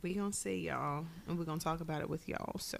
[0.00, 2.58] We're gonna see y'all, and we're gonna talk about it with y'all.
[2.58, 2.78] So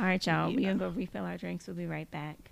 [0.00, 0.48] all right, y'all.
[0.48, 1.66] We're gonna go refill our drinks.
[1.66, 2.50] We'll be right back.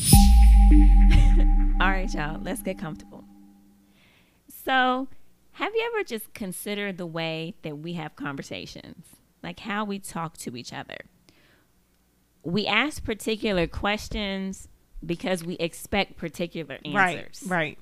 [1.80, 2.40] all right, y'all.
[2.42, 3.22] Let's get comfortable.
[4.48, 5.06] So,
[5.52, 9.06] have you ever just considered the way that we have conversations,
[9.40, 10.96] like how we talk to each other?
[12.42, 14.66] We ask particular questions
[15.06, 17.44] because we expect particular answers.
[17.46, 17.78] right, right.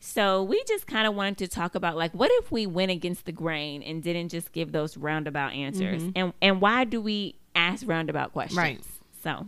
[0.00, 3.24] So we just kind of wanted to talk about like what if we went against
[3.24, 6.12] the grain and didn't just give those roundabout answers, mm-hmm.
[6.14, 8.58] and and why do we ask roundabout questions?
[8.58, 8.80] Right.
[9.22, 9.46] So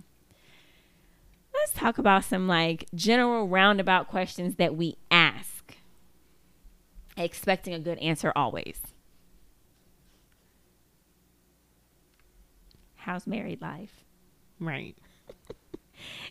[1.55, 5.75] let's talk about some like general roundabout questions that we ask,
[7.16, 8.81] expecting a good answer always.
[12.97, 14.05] How's married life?
[14.61, 14.97] Right.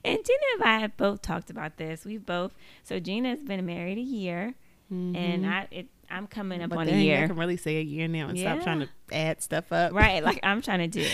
[0.06, 2.06] And Gina and I have both talked about this.
[2.06, 4.54] We've both so Gina's been married a year,
[4.90, 6.78] and I it, I'm coming up Mm-hmm.
[6.78, 8.54] But on a a I year, can really say a year now and Yeah.
[8.54, 9.92] stop trying to add stuff up.
[9.92, 10.24] right?
[10.24, 11.06] Like I'm trying to do,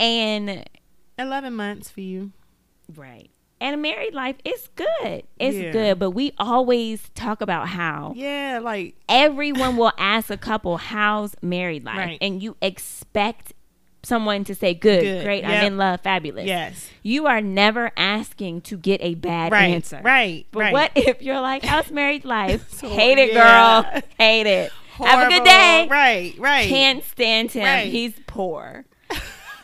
[0.00, 0.64] and
[1.18, 2.32] eleven months for you.
[2.96, 3.30] right.
[3.62, 5.22] And a married life is good.
[5.38, 5.70] It's Yeah.
[5.70, 11.36] good, but we always talk about how Yeah, like everyone will ask a couple, "How's
[11.42, 12.18] married life?" Right.
[12.22, 13.52] and you expect
[14.02, 15.24] someone to say, "Good, Good.
[15.26, 15.50] great, Yep.
[15.50, 20.00] I'm in love, fabulous." yes, You are never asking to get a bad right, answer.
[20.02, 20.72] right, But right.
[20.72, 22.66] what if you're like, how's married life?
[22.80, 23.82] So, Hate it, yeah.
[23.92, 24.02] girl.
[24.18, 24.72] Hate it.
[24.96, 25.86] Have a good day.
[25.90, 26.66] Right, right.
[26.66, 27.90] Can't stand him.
[27.90, 28.86] He's poor.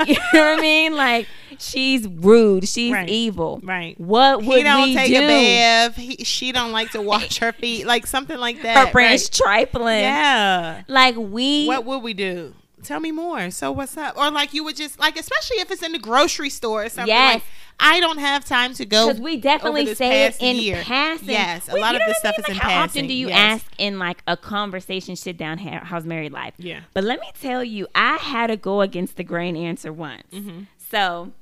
[0.06, 0.94] you know what I mean?
[0.96, 1.26] Like
[1.58, 2.68] she's rude.
[2.68, 3.08] She's Right.
[3.08, 3.60] evil.
[3.62, 3.98] Right.
[4.00, 5.18] What would he don't we take do?
[5.18, 5.96] a bath.
[5.96, 8.86] He, she don't like to wash her feet, like something like that.
[8.86, 9.32] Her branch right.
[9.32, 10.00] trifling.
[10.00, 10.82] Yeah.
[10.88, 11.66] Like we.
[11.66, 12.54] What would we do?
[12.82, 13.50] Tell me more.
[13.50, 14.16] So what's up?
[14.16, 17.08] Or like you would just like, especially if it's in the grocery store or something.
[17.08, 17.34] Yes.
[17.36, 17.42] Like,
[17.78, 19.08] I don't have time to go.
[19.08, 20.82] because we definitely say it in year.
[20.82, 21.28] passing.
[21.28, 22.44] Yes, a We- lot of this I stuff mean?
[22.44, 23.62] is Like, in How often do you Yes.
[23.62, 26.54] ask in like a conversation, sit down, "How- how's married life?
[26.58, 26.80] Yeah.
[26.94, 30.22] But let me tell you, I had to go against the grain answer once.
[30.32, 30.60] Mm-hmm.
[30.78, 31.32] So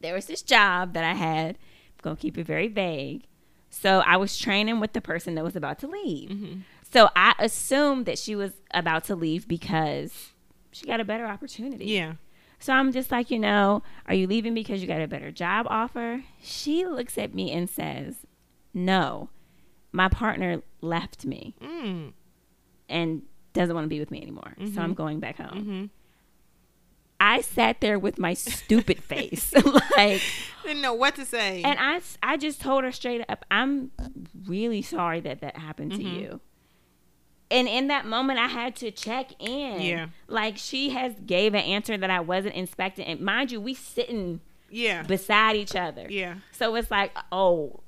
[0.00, 1.50] there was this job that I had.
[1.50, 3.24] I'm gonna keep it very vague.
[3.68, 6.30] So I was training with the person that was about to leave.
[6.30, 6.60] Mm-hmm.
[6.92, 10.30] So I assumed that she was about to leave because
[10.72, 11.84] she got a better opportunity.
[11.86, 12.14] Yeah.
[12.60, 15.66] So I'm just like, you know, are you leaving because you got a better job
[15.70, 16.22] offer?
[16.42, 18.16] She looks at me and says,
[18.74, 19.30] No,
[19.92, 22.12] my partner left me Mm.
[22.88, 23.22] and
[23.54, 24.54] doesn't want to be with me anymore.
[24.60, 24.74] Mm-hmm.
[24.74, 25.64] So I'm going back home.
[25.64, 25.84] hmm
[27.22, 29.52] I sat there with my stupid face,
[29.96, 30.22] like,
[30.62, 31.62] Didn't know what to say.
[31.62, 33.90] and I, I just told her straight up, I'm
[34.46, 36.20] really sorry that that happened to Mhm.
[36.20, 36.40] you.
[37.50, 39.80] And in that moment, I had to check in.
[39.80, 40.06] Yeah.
[40.28, 44.40] Like she has gave an answer that I wasn't expecting, and mind you, we sitting
[44.70, 45.02] yeah.
[45.02, 46.06] beside each other.
[46.08, 46.36] Yeah.
[46.52, 47.80] So it's like, oh,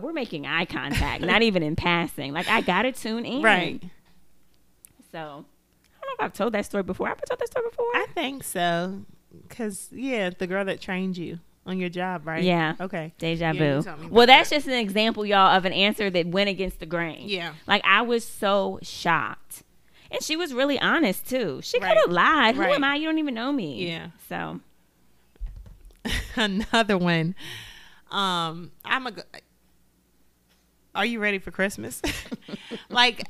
[0.00, 2.32] we're making eye contact, not even in passing.
[2.32, 3.42] Like I gotta tune in.
[3.42, 3.82] Right.
[5.12, 7.08] So I don't know if I've told that story before.
[7.08, 7.86] I've told that story before.
[7.94, 9.02] I think so.
[9.48, 12.42] Cause yeah, the girl that trained you on your job, right?
[12.44, 12.74] Yeah.
[12.80, 13.12] Okay.
[13.18, 13.82] Deja Yeah, vu.
[13.82, 14.56] told well, that's that.
[14.56, 17.28] just an example, y'all, of an answer that went against the grain.
[17.28, 17.54] Yeah.
[17.66, 19.62] Like I was so shocked.
[20.10, 21.60] And she was really honest too.
[21.62, 21.88] She Right.
[21.88, 22.54] could have lied.
[22.54, 22.94] Who am I?
[22.94, 23.88] You don't even know me.
[23.88, 24.08] Yeah.
[24.28, 24.60] So
[26.36, 27.34] Another one.
[28.10, 29.12] Um, I'm a.
[30.94, 32.00] Are you ready for Christmas?
[32.88, 33.24] like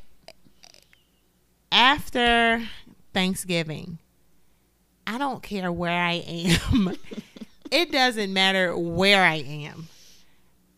[1.72, 2.62] after
[3.12, 3.99] Thanksgiving,
[5.07, 6.12] I don't care where I
[6.72, 6.96] am.
[7.71, 9.89] it doesn't matter where I am.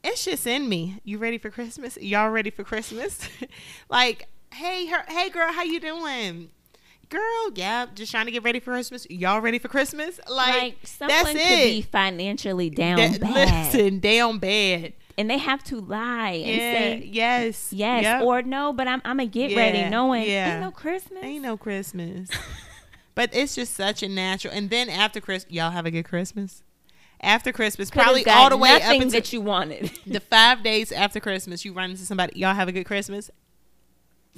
[0.05, 1.01] It's just in me.
[1.05, 1.97] You ready for Christmas?
[1.99, 3.29] Y'all ready for Christmas?
[3.91, 6.51] like, hey, her, hey, girl, how you doing?
[7.09, 9.07] Girl, yeah, just trying to get ready for Christmas.
[9.11, 10.21] Y'all ready for Christmas?
[10.29, 11.65] Like, like someone that's could it.
[11.65, 13.75] be financially down That- bad.
[13.75, 14.93] Listen, down bad.
[15.17, 16.73] And they have to lie and Yeah.
[16.75, 17.73] say yes.
[17.73, 18.23] yes Yep.
[18.23, 20.53] or no, but I'm I'm gonna get ready knowing yeah.
[20.53, 21.25] ain't no Christmas.
[21.25, 22.29] ain't no Christmas.
[23.17, 24.55] but it's just such a natural.
[24.55, 26.63] And then after Christmas, y'all have a good Christmas.
[27.21, 29.91] After Christmas, probably all the way up until that you wanted.
[30.07, 32.39] the five days after Christmas, you run into somebody.
[32.39, 33.31] Y'all have a good Christmas.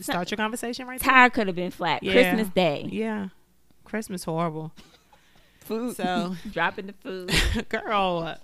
[0.00, 1.10] Start your conversation right there.
[1.12, 2.02] Tire could have been flat.
[2.02, 2.12] Yeah.
[2.12, 2.88] Christmas Day.
[2.90, 3.28] Yeah,
[3.84, 4.72] Christmas horrible,
[5.60, 5.96] Food.
[5.96, 7.32] So- dropping the food.
[7.68, 8.36] girl.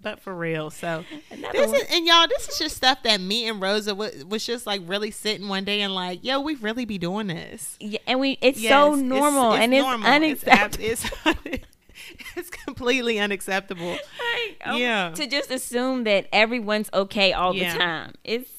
[0.00, 1.80] But for real, so Another this one.
[1.80, 4.82] is and y'all, this is just stuff that me and Rosa was, was just like
[4.84, 7.76] really sitting one day and like, yo, we really be doing this.
[7.80, 10.06] Yeah, and we it's Yes, so it's- normal and it's normal.
[10.06, 10.84] unacceptable.
[10.84, 11.64] It's, ab- it's,
[12.36, 13.90] it's completely unacceptable.
[13.92, 15.10] Like, oh, Yeah.
[15.10, 17.72] To just assume that everyone's okay all Yeah.
[17.72, 18.12] the time.
[18.24, 18.50] It's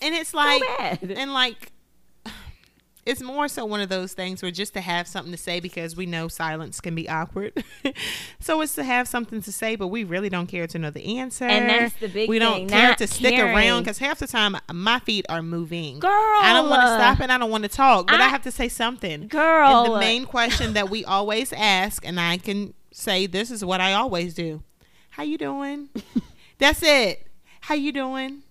[0.00, 1.14] And it's like, bad.
[1.16, 1.72] and like,
[3.04, 5.94] it's more so one of those things where just to have something to say because
[5.94, 7.52] we know silence can be awkward.
[8.40, 11.16] so it's to have something to say, but we really don't care to know the
[11.20, 11.44] answer.
[11.44, 13.54] And that's the big We don't thing, care to stick caring.
[13.56, 16.00] around because half the time my feet are moving.
[16.00, 16.10] girl.
[16.10, 18.42] I don't want to stop and I don't want to talk, but I, I- have
[18.42, 19.28] to say something.
[19.28, 19.84] Girl.
[19.84, 23.80] And the main question that we always ask, and I can say this is what
[23.80, 24.62] I always do.
[25.10, 25.88] How you doing?
[26.58, 27.26] That's it.
[27.60, 28.42] How you doing?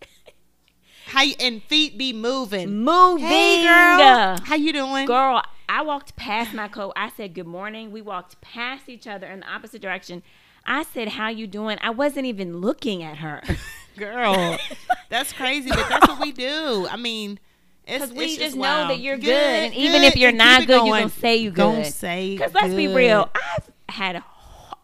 [1.08, 2.80] How you, and feet be moving.
[2.84, 3.26] moving.
[3.28, 5.06] Hey girl, how you doing?
[5.06, 6.92] Girl, I walked past my co.
[6.96, 7.92] I said good morning.
[7.92, 10.24] We walked past each other in the opposite direction.
[10.66, 13.42] I said, "How you doing?" I wasn't even looking at her
[13.98, 14.58] Girl,
[15.10, 16.88] that's crazy, but that's what we do.
[16.90, 17.40] I mean,
[17.86, 18.90] because we it's just know wild.
[18.90, 21.02] that you're good, and even good, if you're not good, it you're going.
[21.04, 21.94] gonna say you Gonna good.
[21.94, 22.96] say Because let's be good.
[22.96, 24.16] real, I've had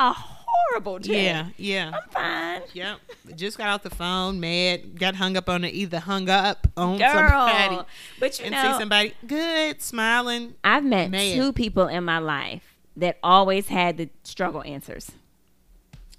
[0.02, 1.26] a, a horrible day.
[1.26, 1.92] Yeah, yeah.
[1.94, 2.62] I'm fine.
[2.74, 3.00] Yep.
[3.36, 6.98] Just got off the phone, mad, got hung up on it, either hung up on
[6.98, 7.80] Girl, somebody
[8.20, 10.56] but you and know, see somebody good, smiling.
[10.64, 11.36] I've met Man.
[11.36, 15.12] two people in my life that always had the struggle answers.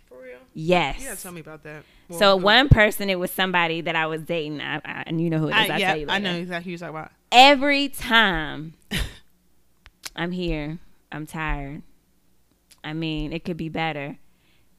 [0.07, 0.39] For real?
[0.55, 1.01] Yes.
[1.01, 1.85] You gotta tell me about that.
[2.19, 5.39] So one person, it was somebody that I was dating, I, I, and you know
[5.39, 5.71] who it is.
[5.71, 7.13] I, I'll yeah, tell you I know exactly who you're talking about.
[7.31, 8.75] Every time
[10.17, 10.79] I'm here,
[11.11, 11.83] I'm tired.
[12.85, 14.19] I mean, it could be better.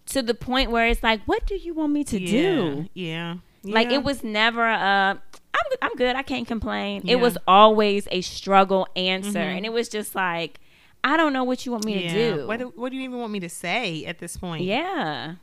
[0.07, 2.89] To the point where it's like, what do you want me to do?
[2.93, 3.37] Yeah.
[3.63, 3.97] Like Yeah.
[3.97, 5.21] it was never a
[5.55, 6.15] I'm I'm good.
[6.15, 7.01] I can't complain.
[7.05, 7.13] Yeah.
[7.13, 9.57] It was always a struggle answer, Mhm.
[9.57, 10.59] and it was just like,
[11.03, 12.13] I don't know what you want me yeah.
[12.13, 12.47] to do.
[12.47, 14.63] What do, what do you even want me to say at this point?
[14.63, 15.35] yeah,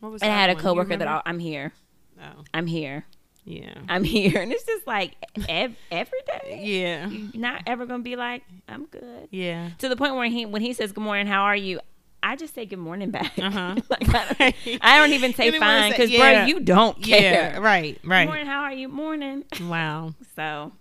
[0.00, 1.06] What was and I had a coworker that?
[1.08, 1.72] I, I'm here.
[2.20, 3.06] Oh, I'm here.
[3.44, 3.74] Yeah.
[3.88, 5.16] I'm here, and it's just like
[5.48, 6.60] ev- every day.
[6.62, 7.10] Yeah.
[7.34, 9.28] Not ever gonna be like, I'm good.
[9.30, 9.70] Yeah.
[9.78, 11.80] To the point where he when he says good morning, how are you?
[12.22, 13.32] I just say good morning back.
[13.36, 13.74] Uh-huh.
[13.90, 16.44] like, I, don't, I don't even say You didn't wanna fine because yeah.
[16.44, 17.52] bro, you don't care.
[17.54, 17.58] Yeah.
[17.58, 17.98] Right.
[18.04, 18.24] Right.
[18.24, 18.88] Good Morning, how are you?
[18.88, 19.44] Morning.
[19.60, 20.14] Wow.
[20.36, 20.72] So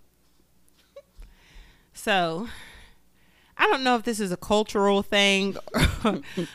[1.94, 2.48] So,
[3.58, 5.56] I don't know if this is a cultural thing,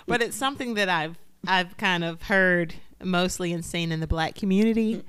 [0.06, 4.34] but it's something that I've I've kind of heard mostly and seen in the black
[4.34, 5.02] community.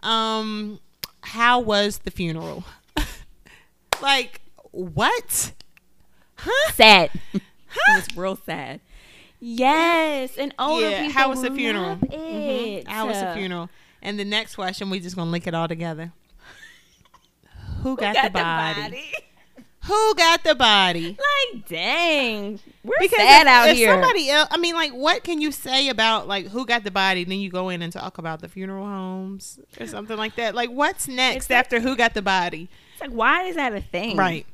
[0.00, 0.80] Um,
[1.22, 2.64] how was the funeral?
[4.02, 5.52] like what?
[6.36, 6.72] Huh?
[6.72, 7.10] sad.
[7.32, 7.42] it
[7.88, 8.80] was real sad.
[9.38, 11.06] Yes, and older yeah.
[11.06, 11.12] people.
[11.12, 11.96] How was the funeral?
[11.96, 12.78] Mhm.
[12.78, 12.88] It.
[12.88, 13.68] How was the funeral?
[14.02, 16.12] And the next question, we just gonna link it all together.
[17.82, 19.12] Who Who got, the, body?
[19.86, 21.16] Who got the body?
[21.52, 23.90] Like, dang, we're Because sad if, out if here.
[23.92, 27.24] somebody else, I mean, like, what can you say about like who got the body?
[27.24, 30.54] Then you go in and talk about the funeral homes or something like that.
[30.54, 32.68] Like, what's next It's like- after who got the body?
[32.92, 34.16] it's like, why is that a thing?
[34.16, 34.46] Right.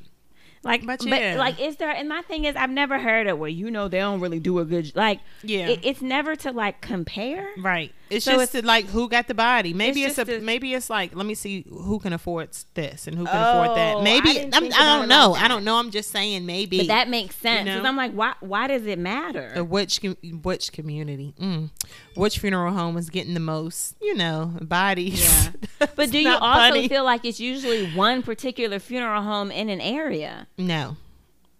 [0.65, 1.35] Like, But but, yeah.
[1.37, 1.89] like, is there?
[1.91, 4.59] And my thing is, I've never heard of where you know they don't really do
[4.59, 4.95] a good.
[4.95, 5.67] Like, Yeah.
[5.67, 7.49] it, it's never to like compare.
[7.57, 7.91] Right.
[8.13, 9.73] It's So just to like who got the body.
[9.73, 13.07] Maybe it's, it's a a- maybe it's like let me see who can afford this
[13.07, 13.95] and who can afford that.
[13.95, 15.31] Oh, I Maybe I'm, I don't know.
[15.31, 15.77] like I don't know.
[15.77, 16.77] I'm just saying maybe.
[16.79, 17.65] But that makes sense.
[17.67, 17.83] know?
[17.83, 18.33] I'm like, why?
[18.39, 19.53] Why does it matter?
[19.57, 19.99] Uh, which
[20.41, 21.69] which community, mm.
[22.15, 25.23] which funeral home is getting the most, you know, bodies?
[25.23, 25.51] Yeah.
[25.95, 26.87] But do you also funny.
[26.87, 30.47] feel like it's usually one particular funeral home in an area?
[30.57, 30.95] No,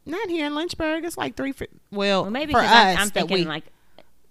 [0.05, 1.03] Not here in Lynchburg.
[1.03, 1.51] It's like three.
[1.51, 3.43] For, well, Well, maybe for us I'm, I'm that thinking we.
[3.45, 3.65] like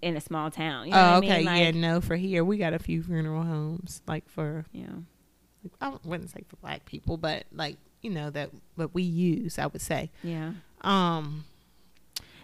[0.03, 0.87] in a small town.
[0.87, 1.33] You know oh, okay.
[1.33, 1.47] I mean?
[1.47, 2.01] Like, yeah, no.
[2.01, 4.03] For here, we got a few funeral homes.
[4.07, 4.87] Like for, yeah.
[5.81, 9.59] I wouldn't say for black people, but like you know that what we use.
[9.59, 10.11] I would say.
[10.23, 10.53] Yeah.
[10.83, 11.45] Um.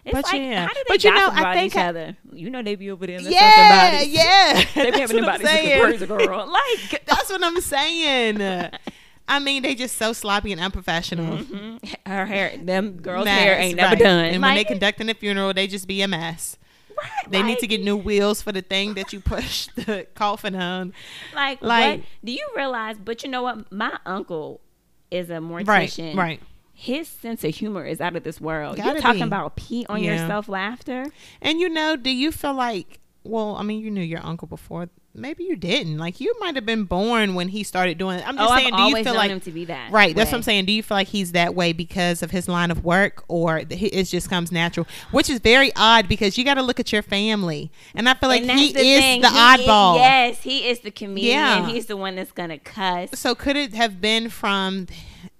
[0.05, 0.61] It's But like, yeah.
[0.65, 2.17] how do they But you know, I think each I- other?
[2.31, 4.13] You know, they be over there Yeah, bodies.
[4.13, 4.63] yeah.
[4.73, 6.47] They be having them bodies with the girl.
[6.49, 8.71] Like, That's what I'm saying.
[9.27, 11.39] I mean, they just so sloppy and unprofessional.
[11.39, 11.95] mhm.
[12.07, 14.25] her hair, them girls' Mess, hair ain't never done.
[14.25, 16.57] And when they Like, conducting a funeral, they just be a mess.
[17.01, 20.55] Right, They need to get new wheels for the thing that you push the coffin
[20.55, 20.93] on.
[21.33, 22.07] Like, Like- what?
[22.23, 22.97] Do you realize?
[22.97, 23.71] But you know what?
[23.71, 24.61] My uncle
[25.11, 26.15] is a Right, mortician.
[26.15, 26.39] right.
[26.73, 28.77] His sense of humor is out of this world.
[28.77, 29.27] Gotta You're talking be.
[29.27, 30.13] about pee on Yeah.
[30.21, 31.07] yourself laughter.
[31.41, 32.99] And you know, do you feel like?
[33.25, 34.89] Well, I mean, you knew your uncle before.
[35.15, 35.97] Maybe you didn't.
[35.97, 38.19] Like, you might have been born when he started doing.
[38.19, 38.27] it.
[38.27, 38.73] I'm just oh, saying.
[38.73, 39.91] I've do you feel like him to be that.
[39.91, 40.65] Right, that's what I'm saying.
[40.65, 44.03] Do you feel like he's that way because of his line of work, or it
[44.05, 44.85] just comes natural?
[45.11, 48.29] Which is very odd because you got to look at your family, and I feel
[48.29, 49.21] like he that's is thing.
[49.21, 49.95] the He oddball.
[49.95, 51.37] yes, he is the comedian.
[51.39, 51.67] Yeah.
[51.67, 53.09] He's the one that's gonna cuss.
[53.15, 54.85] So could it have been from,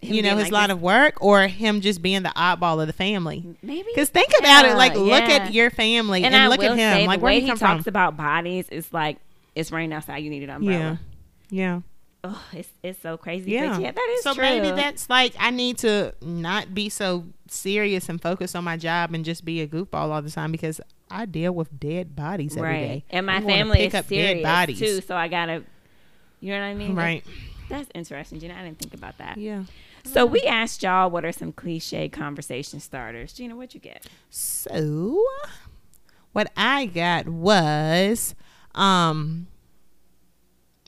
[0.02, 2.82] Him you know, his like line this- of work, or him just being the oddball
[2.82, 3.56] of the family?
[3.62, 6.76] Maybe Because think about it, Yeah, like look at your family and, and, look at
[6.76, 7.84] him, like the where way he he talks from.
[7.88, 9.18] about bodies is like
[9.60, 10.18] it's raining outside.
[10.20, 11.00] You need an umbrella.
[11.50, 11.82] Yeah, yeah,
[12.24, 13.52] Oh, it's it's so crazy.
[13.52, 13.74] yeah.
[13.74, 14.44] But yeah, that is so true.
[14.44, 19.14] maybe that's like I need to not be so serious and focus on my job
[19.14, 22.74] and just be a goofball all the time because I deal with dead bodies every
[22.74, 22.90] day.
[22.90, 23.04] right.
[23.10, 24.80] And my I'm family pick is up dead serious bodies.
[24.80, 25.64] too, so I gotta.
[26.42, 26.96] You know what I mean?
[26.96, 27.24] Right.
[27.70, 28.54] That's interesting, Gina.
[28.56, 29.38] I didn't think about that.
[29.38, 29.64] Yeah.
[30.06, 33.34] So we asked y'all what are some cliche conversation starters.
[33.34, 34.08] Gina, what'd you get?
[34.30, 35.22] So
[36.32, 38.36] what I got was
[38.76, 39.48] um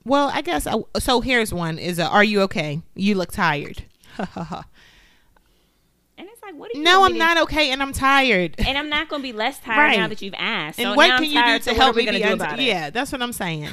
[0.03, 2.81] well, I guess I, so here's one is a, are you okay?
[2.95, 3.83] You look tired.
[6.17, 6.83] And it's like, what do you?
[6.83, 8.55] no, I'm to- not okay and I'm tired.
[8.59, 9.97] And I'm not gonna be less tired Right.
[9.97, 10.79] now that you've asked.
[10.79, 12.63] And what can you do to so help me be gonna do unt- about it?
[12.63, 13.69] Yeah, that's what I'm saying.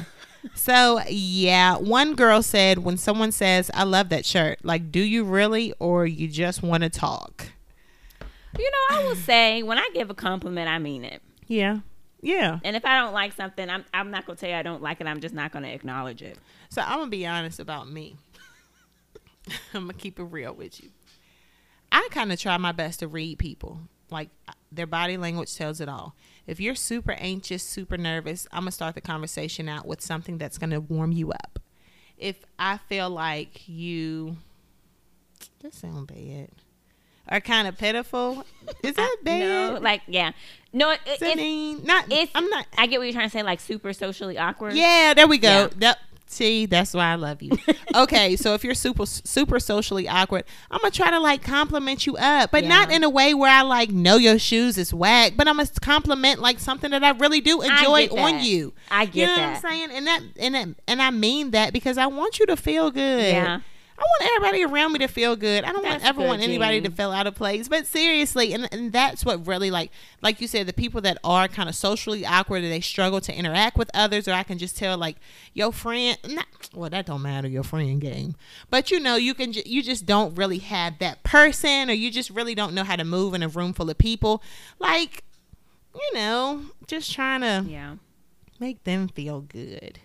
[0.55, 5.23] so yeah, one girl said when someone says, "I love that shirt," like, do you
[5.25, 7.47] really, or you just want to talk?
[8.57, 11.21] You know, I will say when I give a compliment, I mean it.
[11.45, 11.79] Yeah,
[12.21, 12.59] yeah.
[12.63, 15.01] And if I don't like something, I'm I'm not gonna tell you I don't like
[15.01, 15.07] it.
[15.07, 16.37] I'm just not gonna acknowledge it.
[16.69, 18.17] So I'm gonna be honest about me.
[19.73, 20.89] I'm gonna keep it real with you.
[21.91, 23.79] I kind of try my best to read people.
[24.11, 26.15] Like uh, their body language tells it all.
[26.47, 30.57] If you're super anxious, super nervous, I'm gonna start the conversation out with something that's
[30.57, 31.59] gonna warm you up.
[32.17, 34.37] If I feel like you,
[35.61, 36.49] that sound bad,
[37.29, 38.43] are kind of pitiful,
[38.83, 39.39] is that bad?
[39.39, 40.31] No, like yeah,
[40.73, 40.91] no.
[40.91, 42.05] It, it's, mean not?
[42.09, 42.65] it's I'm not.
[42.77, 43.43] I get what you're trying to say.
[43.43, 44.73] Like super socially awkward.
[44.73, 45.49] Yeah, there we go.
[45.49, 45.69] Yeah.
[45.77, 47.51] That see, that's why I love you.
[47.95, 52.17] okay, so if you're super super socially awkward, I'm gonna try to like compliment you
[52.17, 55.47] up, but not in a way where I like know your shoes is whack, but
[55.47, 58.73] I'm gonna compliment like something that I really do enjoy on you.
[58.89, 59.15] I get that.
[59.15, 59.47] You know that.
[59.47, 59.91] what I'm saying?
[59.91, 63.33] And that and that, and I mean that because I want you to feel good.
[63.33, 63.59] Yeah.
[63.99, 65.65] I want everybody around me to feel good.
[65.65, 67.67] I don't want ever want anybody to feel out of place.
[67.67, 71.49] But seriously, and, and that's what really like like you said, the people that are
[71.49, 74.77] kind of socially awkward and they struggle to interact with others, or I can just
[74.77, 75.17] tell like
[75.53, 76.17] your friend.
[76.27, 78.35] Not, well, that don't matter your friend game,
[78.69, 82.09] but you know you can ju- you just don't really have that person, or you
[82.09, 84.41] just really don't know how to move in a room full of people.
[84.79, 85.25] Like
[85.93, 87.95] you know, just trying to yeah.
[88.59, 89.99] make them feel good.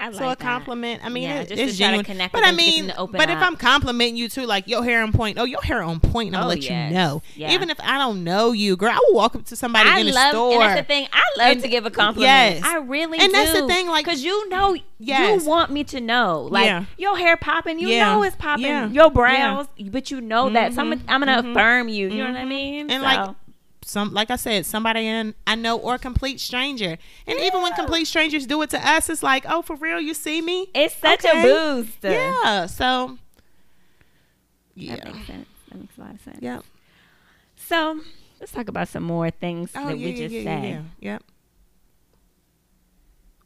[0.00, 0.38] I like So a that.
[0.40, 1.00] compliment.
[1.04, 2.04] I mean, Yeah, it- just it's to try to genuine.
[2.04, 3.42] connect but I them, get them mean, but if up.
[3.42, 5.38] I'm complimenting you too, like your hair on point.
[5.38, 6.28] Oh, your hair on point.
[6.28, 6.90] And I'm Oh, let yes.
[6.90, 7.22] you know.
[7.36, 7.52] Yeah.
[7.52, 10.06] Even if I don't know you, girl, I will walk up to somebody I in
[10.06, 10.52] the love, store.
[10.54, 11.06] and that's the thing.
[11.12, 12.56] I love And- to give a compliment.
[12.56, 12.62] yes.
[12.64, 13.32] I really And do.
[13.32, 15.42] that's the thing, like- because you know, Yes.
[15.44, 16.84] you want me to know, like Yeah.
[16.98, 17.78] your hair popping.
[17.78, 18.14] You Yeah.
[18.14, 18.92] know it's popping.
[18.92, 20.74] Your brows, but you know that.
[20.74, 20.92] So I'm.
[21.08, 21.50] I'm gonna Mhm.
[21.52, 22.08] affirm you.
[22.08, 22.48] You know what I Mhm.
[22.48, 22.90] mean?
[22.90, 23.30] And So, like
[23.84, 26.98] some, like I said, somebody in I know or a complete stranger.
[27.26, 30.14] And even when complete strangers do it to us, it's like, oh, for real, you
[30.14, 30.68] see me?
[30.74, 31.40] it's such Okay.
[31.40, 31.42] a
[31.82, 31.98] boost.
[32.02, 32.66] Yeah.
[32.66, 33.18] So.
[34.74, 34.96] Yeah.
[34.96, 35.48] That makes sense.
[35.70, 36.38] That makes a lot of sense.
[36.40, 36.60] Yeah.
[37.56, 38.00] So
[38.40, 40.64] let's talk about some more things Oh that yeah, we yeah, just yeah, said.
[40.64, 40.70] yeah,
[41.00, 41.12] yeah.
[41.12, 41.22] Yep.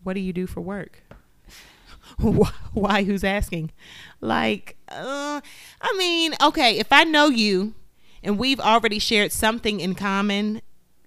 [0.02, 1.02] What do you do for work?
[2.18, 2.50] Why?
[2.72, 3.02] why?
[3.04, 3.70] Who's asking?
[4.20, 5.40] Like, uh,
[5.80, 7.74] I mean, okay, if I know you,
[8.28, 10.60] and we've already shared something in common,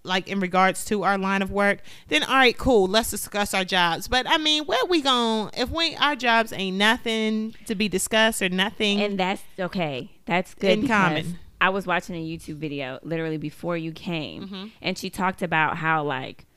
[0.03, 2.88] like in regards to our line of work, then all right, cool.
[2.88, 4.07] Let's discuss our jobs.
[4.07, 5.51] But I mean, where we going?
[5.55, 10.09] If we our jobs ain't nothing to be discussed or nothing, And that's okay.
[10.26, 10.80] That's good.
[10.80, 11.38] In common.
[11.61, 14.72] I was watching a YouTube video literally before you came, Mhm.
[14.82, 16.47] and she talked about how like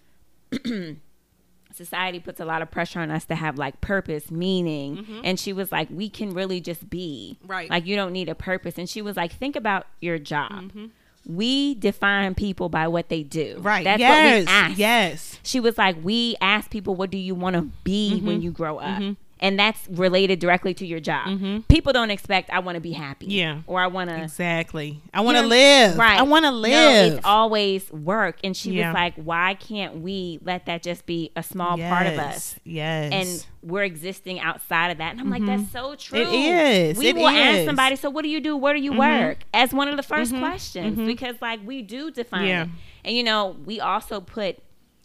[1.74, 5.20] society puts a lot of pressure on us to have like purpose, meaning, Mhm.
[5.24, 7.68] and she was like, we can really just be Right.
[7.68, 8.78] Like you don't need a purpose.
[8.78, 10.72] And she was like, think about your job.
[10.72, 10.90] Mhm.
[11.26, 13.56] we define people by what they do.
[13.60, 13.82] Right.
[13.82, 14.44] That's yes.
[14.44, 14.78] what we ask.
[14.78, 15.38] Yes.
[15.42, 18.26] She was like, we ask people, what do you want to be Mm-hmm.
[18.26, 19.00] when you grow up?
[19.40, 21.26] And that's related directly to your job.
[21.26, 21.60] Mm-hmm.
[21.62, 23.26] People don't expect, I want to be happy.
[23.26, 23.32] Mm-hmm.
[23.32, 23.60] Yeah.
[23.66, 24.22] Or I want to.
[24.22, 25.02] Exactly.
[25.12, 25.98] I want to know, live.
[25.98, 26.18] Right.
[26.18, 27.14] I want to No, live.
[27.14, 28.38] it's always work.
[28.44, 28.88] And she Yeah.
[28.90, 32.56] was like, why can't we let that just be a small part of us?
[32.64, 33.12] Yes.
[33.12, 35.12] and we're existing outside of that.
[35.12, 35.62] And I'm like, mm-hmm.
[35.62, 36.20] that's so true.
[36.20, 36.98] It is.
[36.98, 38.56] We It will ask somebody, so what do you do?
[38.56, 39.26] Where do you mm-hmm.
[39.26, 39.38] work?
[39.52, 42.62] As one of the 1st questions because like we do define Yeah.
[42.64, 42.68] it.
[43.06, 44.58] And you know, we also put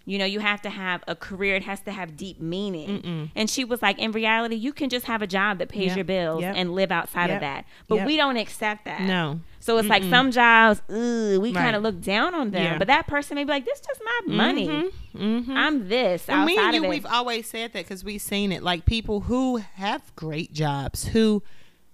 [0.09, 1.55] you know, you have to have a career.
[1.55, 3.29] It has to have deep meaning.
[3.35, 5.95] And she was like, in reality, you can just have a job that pays Yep.
[5.97, 6.55] your bills Yep.
[6.57, 7.35] and live outside Yep.
[7.37, 7.65] of that.
[7.87, 8.07] But Yep.
[8.07, 9.01] we don't accept that.
[9.01, 9.41] no.
[9.61, 10.95] So it's like some jobs, ugh,
[11.41, 11.53] we Right.
[11.55, 12.63] kind of look down on them.
[12.63, 12.77] Yeah.
[12.79, 14.89] But that person may be like, this is just my money.
[15.15, 15.51] Mm-hmm.
[15.55, 16.27] I'm this.
[16.29, 18.63] And me and you, we've always said that because we've seen it.
[18.63, 21.43] Like people who have great jobs, who,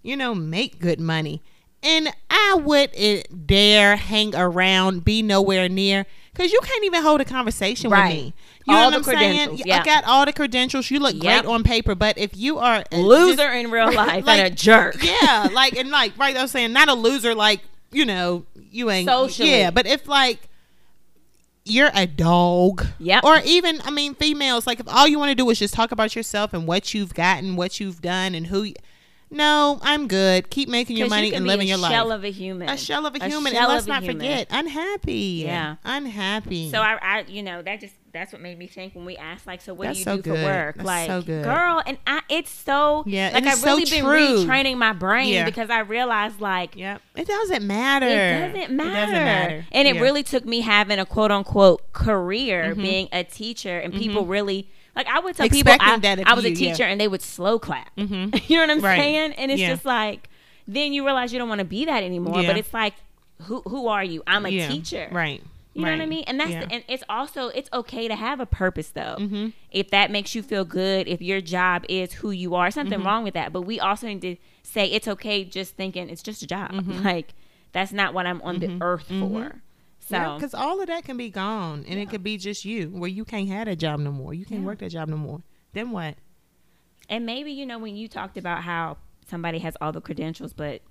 [0.04, 1.42] you know, make good money.
[1.84, 6.06] And I wouldn't dare hang around, be nowhere near,
[6.36, 8.08] because you can't even hold a conversation Right.
[8.10, 8.34] with me.
[8.68, 9.48] You All know what I'm saying?
[9.50, 10.90] credentials, I got all the credentials.
[10.92, 11.44] You look Yep.
[11.44, 14.48] great on paper, but if you are a loser just- in real life like- and
[14.48, 15.02] a jerk.
[15.04, 16.36] yeah, like and like right.
[16.36, 17.62] I was saying not a loser, like
[17.92, 19.50] you know you ain't Socially.
[19.52, 20.50] Yeah, but if like
[21.64, 25.36] you're a dog, yeah, or even I mean females, like if all you want to
[25.36, 28.74] do is just talk about yourself and what you've gotten, what you've done, and who.
[29.32, 30.50] No, I'm good.
[30.50, 32.18] Keep making your money you and living a your shell life.
[32.20, 32.70] of a human.
[32.70, 34.18] a shell of a, human, shell and let's a not human.
[34.20, 35.44] forget, unhappy.
[35.46, 35.76] Yeah.
[35.84, 36.70] unhappy.
[36.72, 39.46] So I, I, you know, that just that's what made me think when we asked,
[39.46, 40.38] like, so what That's do you so do good.
[40.40, 40.76] for work?
[40.78, 41.44] That's like, so good.
[41.44, 44.46] girl, and I, it's so Yeah, like I've it's so really been true.
[44.46, 45.44] retraining my brain Yeah.
[45.44, 48.08] because I realized like Yep, it doesn't matter.
[48.08, 48.90] it doesn't matter.
[48.90, 49.66] It doesn't matter.
[49.74, 50.02] And it Yeah.
[50.02, 52.82] really took me having a quote unquote career, Mm-hmm.
[52.82, 56.46] being a teacher, and people really like I would tell people I, that I was
[56.46, 56.72] a you, yeah.
[56.74, 57.96] teacher, and they would slow clap.
[57.96, 58.50] Mhm.
[58.50, 58.98] you know what I'm Right.
[59.00, 59.34] saying?
[59.34, 59.70] And it's Yeah.
[59.74, 60.30] just like
[60.68, 62.42] then you realize you don't want to be that anymore.
[62.42, 62.48] Yeah.
[62.48, 62.94] But it's like,
[63.44, 64.24] who who are you?
[64.26, 65.44] I'm a Yeah, teacher, right?
[65.74, 66.24] You know what I mean?
[66.26, 66.66] And that's Yeah.
[66.66, 69.18] the, and it's also it's okay to have a purpose though.
[69.20, 69.48] Mm-hmm.
[69.72, 73.06] If that makes you feel good, if your job is who you are, something Mm-hmm.
[73.08, 73.52] wrong with that.
[73.52, 76.72] But we also need to say it's okay just thinking it's just a job.
[76.72, 77.04] Mm-hmm.
[77.04, 77.34] Like
[77.74, 79.62] that's not what I'm on the earth for.
[80.08, 83.10] So because all of that can be gone, and it could be just you, where
[83.10, 84.34] you can't have that job no more.
[84.34, 84.68] You can't Yeah.
[84.68, 85.42] work that job no more.
[85.74, 86.16] Then what?
[87.08, 88.98] and maybe you know when you talked about how
[89.28, 90.82] somebody has all the credentials but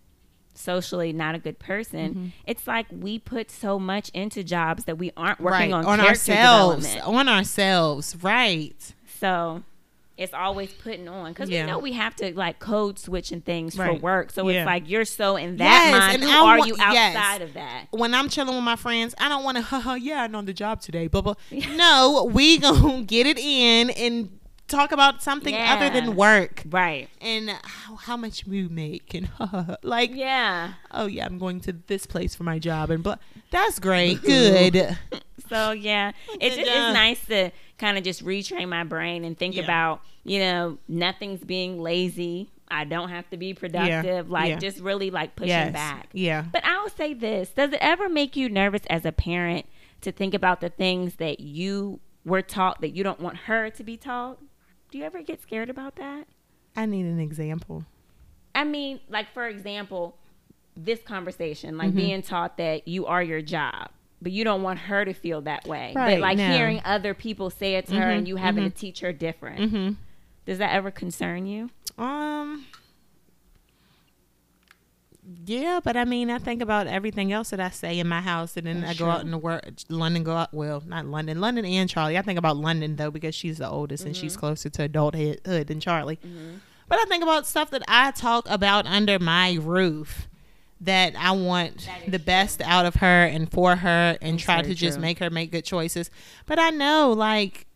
[0.54, 2.26] socially not a good person, Mm-hmm.
[2.46, 6.00] it's like we put so much into jobs that we aren't working right on, on
[6.00, 8.94] ourselves, on ourselves, right?
[9.20, 9.62] So
[10.16, 11.64] it's always putting on because Yeah.
[11.64, 14.30] we know we have to like code switch and things for work.
[14.30, 14.60] So Yeah.
[14.60, 16.14] it's like you're so in that Yes, mind.
[16.22, 17.16] and Who are you yes.
[17.16, 17.86] outside of that?
[17.90, 20.52] When I'm chilling with my friends, I don't want to, haha, yeah, I'm on the
[20.52, 21.34] job today, blah blah.
[21.50, 27.08] no, we gonna get it in and talk about something other than work Right.
[27.20, 29.28] and how, how much we make and
[29.82, 30.72] like Yeah.
[30.90, 33.16] oh yeah i'm going to this place for my job and blah
[33.50, 34.96] that's great good
[35.50, 37.50] So yeah, it's just, nice to
[37.84, 39.64] kind of just retrain my brain and think Yeah.
[39.64, 42.50] about you know nothing's being lazy.
[42.68, 44.30] I don't have to be productive.
[44.30, 44.58] Like Yeah.
[44.58, 46.08] just really like pushing yes back.
[46.12, 49.66] yeah But I'll say this: Does it ever make you nervous as a parent
[50.00, 53.82] to think about the things that you were taught that you don't want her to
[53.84, 54.38] be taught?
[54.90, 56.26] Do you ever get scared about that?
[56.76, 57.84] i need an example
[58.56, 60.16] I mean, like for example,
[60.76, 61.78] this conversation, Mm-hmm.
[61.86, 63.90] like being taught that you are your job,
[64.24, 65.92] but you don't want her to feel that way.
[65.94, 66.48] Right, but like no.
[66.52, 69.60] hearing other people say it to her Mhm, and you having to teach her different.
[69.60, 69.92] mm-hmm
[70.46, 71.70] Does that ever concern you?
[71.96, 72.66] Um.
[75.46, 78.58] Yeah, but I mean, I think about everything else that I say in my house,
[78.58, 79.62] and then That's I go out in the world.
[79.88, 80.52] London, go out.
[80.52, 82.18] Well, not London, London and Charlie.
[82.18, 84.20] I think about London though because she's the oldest and Mm-hmm.
[84.20, 86.18] she's closer to adulthood than Charlie.
[86.88, 90.28] But I think about stuff that I talk about under my roof
[90.84, 94.74] that I want the best out of her and for her, and That's try to
[94.74, 95.02] just true.
[95.02, 96.10] make her make good choices.
[96.46, 97.66] But I know, like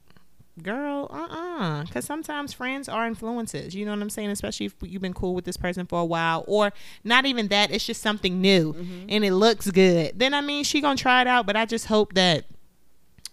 [0.62, 3.74] girl, uh uh Because sometimes friends are influences.
[3.76, 4.30] You know what I'm saying?
[4.30, 6.72] Especially if you've been cool with this person for a while, or
[7.04, 7.70] not even that.
[7.70, 9.06] It's just something new Mm-hmm.
[9.08, 10.18] and it looks good.
[10.18, 11.46] Then I mean, she gonna try it out.
[11.46, 12.44] But I just hope that,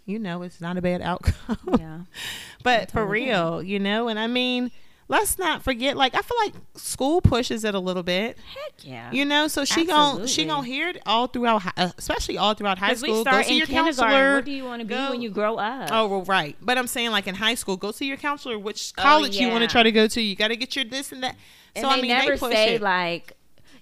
[0.05, 1.57] you know, it's not a bad outcome.
[1.80, 1.99] Yeah.
[2.63, 3.28] but for totally it.
[3.30, 4.07] real, you know.
[4.07, 4.71] And I mean,
[5.08, 5.95] let's not forget.
[5.97, 8.38] Like I feel like school pushes it a little bit.
[8.38, 9.12] Heck yeah.
[9.12, 10.45] You know, so she gon' she Absolutely.
[10.45, 13.20] gonna hear it all throughout, uh, especially all throughout high school.
[13.20, 14.36] we Go start see in your counselor.
[14.36, 15.89] What do you want to be Go- when you grow up?
[15.91, 16.56] Oh, well, right.
[16.62, 18.58] But I'm saying, like in high school, go see your counselor.
[18.60, 20.22] Which college you want to Oh, try to go to?
[20.22, 21.36] You got to get your this and that.
[21.76, 22.82] and so they I mean, never they say it.
[22.82, 23.34] like,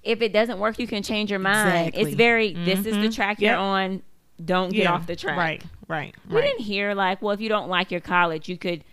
[0.04, 1.90] if it doesn't work, you can change your mind.
[1.90, 2.02] Exactly.
[2.04, 2.54] It's very.
[2.54, 3.16] This is the Mhm.
[3.16, 3.50] track Yep.
[3.52, 4.02] you're on.
[4.44, 4.94] Don't get Yeah.
[4.94, 5.38] off the track.
[5.38, 6.42] Right, right, We right.
[6.42, 8.84] didn't hear like, well, if you don't like your college, you could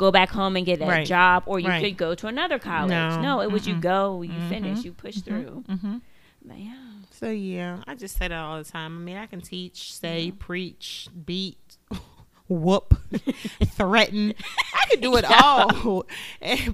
[0.00, 1.06] go back home and get a Right.
[1.06, 1.84] job, or you Right.
[1.84, 2.88] could go to another college.
[2.90, 3.20] No.
[3.20, 3.82] No, it was you Mm-mm.
[3.82, 4.48] go, you Mhm.
[4.48, 5.62] finish, you push through.
[5.68, 5.98] Mm-hmm.
[6.42, 6.76] But yeah.
[7.10, 8.96] So yeah, I just say that all the time.
[8.96, 10.38] I mean, I can teach, say, Mm-hmm.
[10.38, 11.76] preach, beat,
[12.48, 12.94] whoop,
[13.76, 14.32] threaten.
[14.74, 16.06] I could do it all.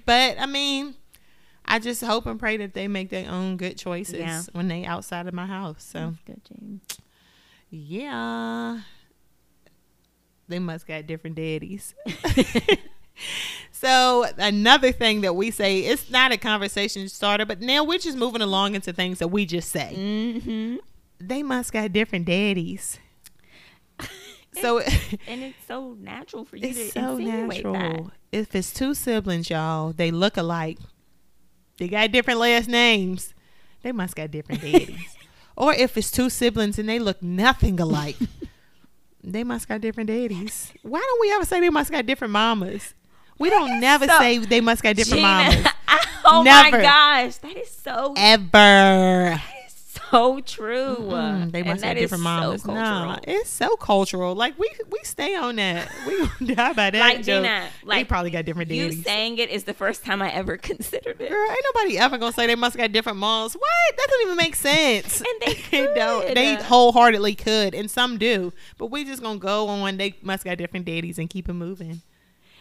[0.07, 0.95] but I mean,
[1.65, 4.43] I just hope and pray that they make their own good choices Yeah.
[4.53, 5.83] when they outside of my house.
[5.83, 6.83] So Good, James.
[7.71, 8.83] yeah,
[10.47, 11.93] they must got different daddies.
[13.73, 18.17] So another thing that we say, it's not a conversation starter, but now we're just
[18.17, 20.77] moving along into things that we just say Mm-hmm.
[21.19, 22.99] they must got different daddies.
[24.63, 24.81] So
[25.29, 27.73] And it's so natural for you it's to so natural.
[27.75, 28.03] that.
[28.33, 30.79] If it's two siblings, y'all, they look alike.
[31.79, 33.35] They got different last names.
[33.83, 35.15] They must got different daddies.
[35.59, 38.17] or if it's two siblings and they look nothing alike,
[39.23, 40.73] they must got different daddies.
[40.81, 42.95] Why don't we ever say they must got different mamas?
[43.39, 45.73] We don't never so- say they must got different Gina, mamas.
[46.25, 46.77] oh Never.
[46.79, 48.49] my gosh, that is so Ever.
[48.53, 49.75] that is
[50.11, 50.97] so true.
[51.01, 52.63] Mm, they must have different mamas.
[52.63, 54.35] So no, it's so cultural.
[54.35, 55.91] Like we we stay on that.
[56.07, 57.01] We die by that.
[57.01, 57.43] Like, joke.
[57.45, 59.05] Gina, they like, probably got different you daddies.
[59.05, 61.29] saying it is the first time I ever considered it.
[61.29, 63.55] Girl, ain't nobody ever gonna say they must got different moms.
[63.55, 63.97] What?
[63.97, 65.21] That doesn't even make sense.
[65.21, 65.29] And
[65.71, 66.27] they don't.
[66.27, 66.37] could.
[66.37, 68.53] They wholeheartedly could, and some do.
[68.79, 69.97] But we just gonna go on.
[69.99, 72.01] They must got different daddies and keep it moving.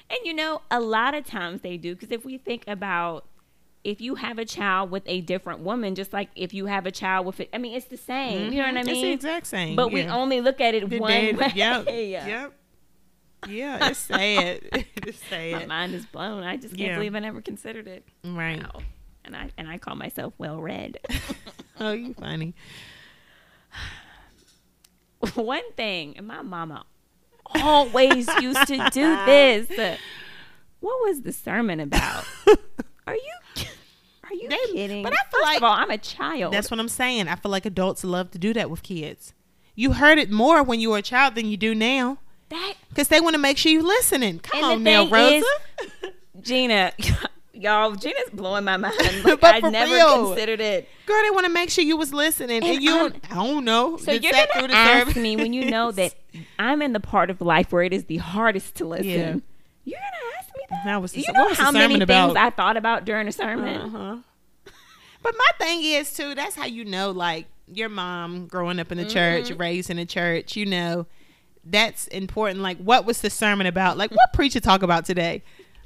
[0.10, 3.26] And you know, a lot of times they do because if we think about
[3.84, 6.92] if you have a child with a different woman, just like if you have a
[6.92, 8.52] child with, it, I mean, it's the same.
[8.52, 8.90] You know what I mean?
[8.90, 9.76] It's the exact same.
[9.76, 11.52] But we only look at it The one way.
[11.54, 11.88] Yep.
[11.90, 12.54] Yep.
[13.48, 14.62] Yeah, it's sad.
[14.74, 15.68] it's My sad.
[15.68, 16.42] mind is blown.
[16.44, 16.96] I just can't Yeah.
[16.96, 18.04] believe I never considered it.
[18.24, 18.60] Right.
[18.64, 18.82] Wow.
[19.24, 21.00] And I and I call myself well read.
[21.80, 22.56] Oh, you funny.
[25.36, 26.86] One thing, and my mama
[27.54, 29.70] always used to do this.
[30.80, 32.26] What was the sermon about?
[33.08, 33.32] Are you
[34.24, 35.04] are you They- kidding?
[35.04, 36.52] but I feel First like- of all, I'm a child.
[36.54, 37.28] That's what I'm saying.
[37.28, 39.34] I feel like adults love to do that with kids.
[39.76, 42.18] You heard it more when you were a child than you do now.
[42.50, 44.40] that Because they want to make sure you're listening.
[44.40, 45.46] Come on now, Rosa.
[46.02, 46.94] is- Gina,
[47.56, 48.96] y'all, Gina's blowing my mind.
[49.26, 50.28] Like, I never real.
[50.28, 50.88] considered it.
[51.06, 52.58] Girl, they want to make sure you was listening.
[52.64, 53.98] And, And you, I'm- I don't know.
[53.98, 55.16] So you're gonna ask service.
[55.16, 56.14] me when you know that
[56.60, 59.06] I'm in the part of life where it is the hardest to listen.
[59.08, 59.36] Yeah.
[59.86, 60.82] You're gonna ask me that?
[60.86, 62.36] That was the- you know was the how many sermon things?
[62.38, 63.82] I thought about during a sermon.
[63.82, 64.18] Uh-huh.
[65.24, 66.36] But my thing is too.
[66.36, 69.60] That's how you know, like your mom growing up in the church, Mm-hmm.
[69.60, 70.56] raised in the church.
[70.56, 71.08] You know,
[71.64, 72.60] that's important.
[72.62, 73.98] Like, what was the sermon about?
[73.98, 75.42] Like, what preacher talk about today?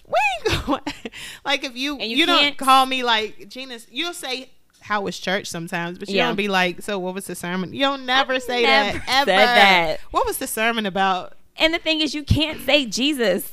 [0.10, 0.82] We ain't going.
[1.46, 4.50] like, if you And you, you don't call me like Gina's, you'll say.
[4.82, 6.28] How was church sometimes, but you Yeah.
[6.28, 7.74] don't be like, so what was the sermon?
[7.74, 9.26] You'll never I've say never that ever.
[9.32, 10.00] said that.
[10.12, 11.34] What was the sermon about?
[11.58, 13.52] And the thing is, you can't say Jesus.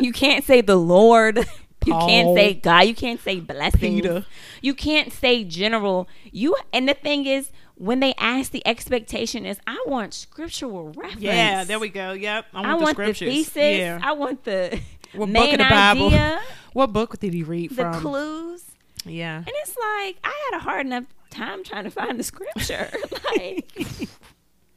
[0.00, 1.38] you can't say the Lord.
[1.86, 2.80] You can't say God.
[2.86, 3.80] You can't say blessings.
[4.02, 4.26] Peter.
[4.62, 6.08] You can't say general.
[6.30, 11.20] You and the thing is, when they ask, the expectation is, I want scriptural reference.
[11.20, 12.12] Yeah, there we go.
[12.12, 13.28] Yep, I want, I the want the scriptures.
[13.34, 13.56] thesis.
[13.56, 13.98] Yeah.
[14.02, 14.78] I want the
[15.16, 16.06] What main book of the Bible?
[16.06, 16.40] idea,
[16.72, 18.00] What book did he read the from?
[18.00, 18.64] clues.
[19.04, 19.38] Yeah.
[19.38, 22.90] And it's like I had a hard enough time trying to find the scripture.
[23.36, 23.70] like,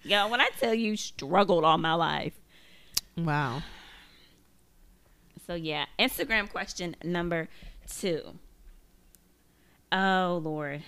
[0.04, 2.34] yo, when I tell you, struggled all my life.
[3.18, 3.64] Wow.
[5.48, 7.48] So yeah, Instagram question number
[7.90, 8.22] two.
[9.92, 10.84] Oh Lord,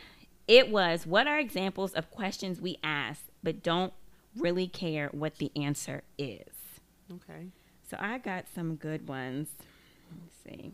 [0.48, 3.94] it was what are examples of questions we ask but don't
[4.36, 6.44] really care what the answer is.
[7.12, 7.48] Okay.
[7.90, 9.50] So I got some good ones.
[10.12, 10.72] Let's see.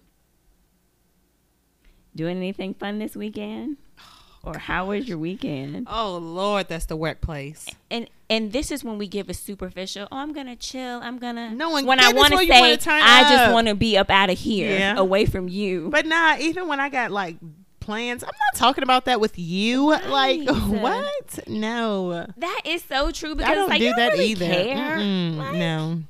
[2.16, 3.78] Doing anything fun this weekend?
[4.00, 5.88] Oh, or how was your weekend?
[5.90, 7.68] Oh Lord, that's the workplace.
[7.90, 10.08] And and this is when we give a superficial.
[10.12, 11.00] Oh, I'm gonna chill.
[11.02, 11.52] I'm gonna.
[11.52, 14.30] No one when I want to say, wanna I just want to be up out
[14.30, 14.98] of here, Yeah.
[14.98, 15.90] away from you.
[15.90, 17.38] But nah, even when I got like
[17.80, 19.90] plans, I'm not talking about that with you.
[19.90, 21.40] Like what?
[21.48, 22.28] No.
[22.38, 24.46] that is so true because I don't like, do you that really either.
[24.46, 24.98] Care.
[24.98, 26.04] Like, no.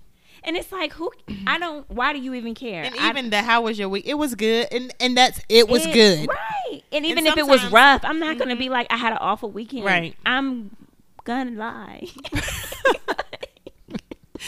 [0.46, 1.12] And it's like who?
[1.48, 1.90] I don't.
[1.90, 2.84] Why do you even care?
[2.84, 4.06] And I- even the how was your week?
[4.08, 6.30] It was good, and and that's it was good.
[6.30, 6.84] right?
[6.92, 9.20] And even And if it was rough, I'm not gonna be like I had an
[9.20, 9.86] awful weekend.
[9.86, 10.16] Right.
[10.26, 10.76] I'm
[11.24, 12.08] gonna lie.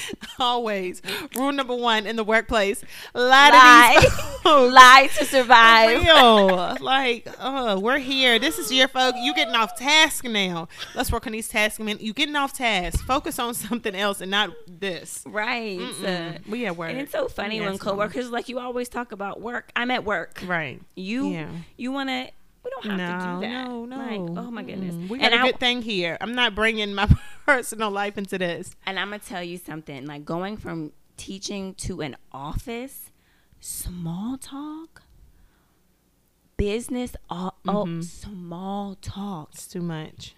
[0.40, 1.02] Always
[1.36, 2.84] rule number one in the workplace:
[3.14, 4.74] lie, lie, to these folks.
[4.74, 6.04] lie to survive.
[6.04, 6.78] real.
[6.82, 8.40] like, uh, we're here.
[8.40, 9.16] This is your folk.
[9.18, 10.68] You getting off task now.
[10.96, 11.80] Let's work on these tasks.
[11.80, 13.04] Man, you getting off task.
[13.06, 15.24] Focus on something else and not this.
[15.26, 15.80] Right.
[15.80, 16.48] Mm-mm.
[16.48, 16.92] we at work.
[16.92, 19.72] And it's so funny when coworkers like you always talk about work.
[19.76, 20.42] I'm at work.
[20.46, 20.82] Right.
[20.96, 21.50] You Yeah.
[21.78, 22.30] you want to
[22.64, 23.66] we don't have to do that.
[23.68, 23.98] no, no.
[23.98, 24.94] Like, oh my goodness.
[24.94, 25.08] Mm-mm.
[25.10, 26.18] We and got a I good thing here.
[26.20, 27.08] I'm not bringing my
[27.48, 28.76] personal life into this.
[28.86, 30.06] and I'm to tell you something.
[30.06, 33.10] Like going from teaching to an office,
[33.60, 35.04] small talk,
[36.58, 38.00] business all, Mhm.
[38.00, 39.50] oh, small talk.
[39.54, 40.34] It's too much.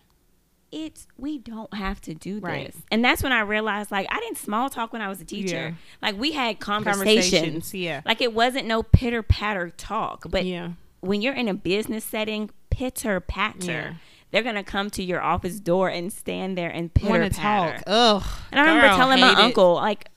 [0.71, 2.67] it's we don't have to do Right.
[2.67, 2.83] this.
[2.91, 5.69] And that's when I realized like I didn't small talk when I was a teacher.
[5.69, 5.73] Yeah.
[5.99, 7.31] Like we had conversations.
[7.31, 8.01] Conversations, yeah.
[8.05, 10.25] Like it wasn't no pitter patter talk.
[10.29, 10.73] But yeah.
[10.99, 13.65] when you're in a business setting, pitter patter.
[13.65, 13.93] Yeah.
[14.31, 17.77] They're gonna come to your office door and stand there and pitter Want to patter.
[17.77, 17.83] talk?
[17.87, 18.23] Ugh.
[18.51, 19.37] And I remember telling my it.
[19.39, 20.09] uncle, like,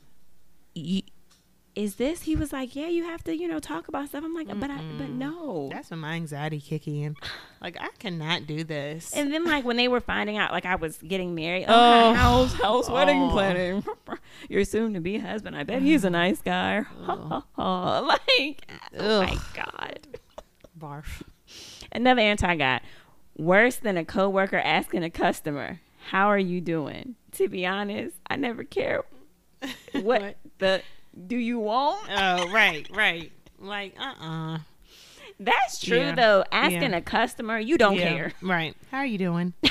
[1.74, 4.34] "Is this?" He was like, "Yeah, you have to, you know, talk about stuff." I'm
[4.34, 7.16] like, "But I, but no." That's when my anxiety kick in.
[7.62, 9.12] Like I cannot do this.
[9.14, 12.10] and then, like, when they were finding out, like, I was getting married, Oh.
[12.10, 13.30] oh, how's how's wedding Oh.
[13.30, 13.84] planning?
[14.50, 15.56] Your soon to be husband.
[15.56, 16.84] I bet he's a nice guy.
[17.06, 20.00] like, oh my god.
[20.78, 21.22] Barf.
[21.92, 22.82] Another answer I got:
[23.42, 25.80] worse than a coworker asking a customer,
[26.10, 29.02] "How are you doing?" To be honest, I never care
[29.92, 30.36] what, What?
[30.58, 30.82] the
[31.26, 32.08] do you want.
[32.10, 33.30] Oh, right, right.
[33.58, 34.58] Like, uh, uh
[35.40, 36.14] That's true Yeah.
[36.14, 36.44] though.
[36.52, 36.96] Asking Yeah.
[36.98, 38.32] a customer, you don't care.
[38.42, 38.76] Right.
[38.90, 39.54] How are you doing?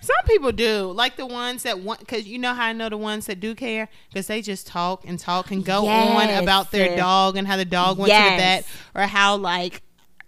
[0.00, 2.96] Some people do, like the ones that want, because you know how I know the
[2.96, 6.96] ones that do care, because they just talk and talk and go on about their
[6.96, 9.82] dog and how the dog went to the vet, or how like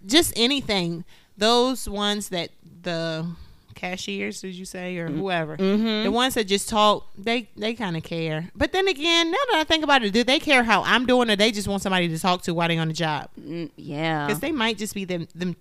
[0.05, 1.05] just anything.
[1.37, 2.49] Those ones that
[2.81, 3.27] the
[3.75, 6.03] cashiers, did you say, or whoever, Mm-hmm.
[6.03, 8.49] the ones that just talk, they they kind of care.
[8.55, 11.29] But then again, now that I think about it, do they care how I'm doing,
[11.29, 13.29] or they just want somebody to talk to while they're on the job?
[13.39, 15.55] Mm, yeah, Because they might just be them them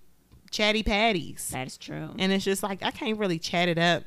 [0.50, 1.50] chatty patties.
[1.52, 2.10] that is true.
[2.18, 4.02] And it's just like I can't really chat it up,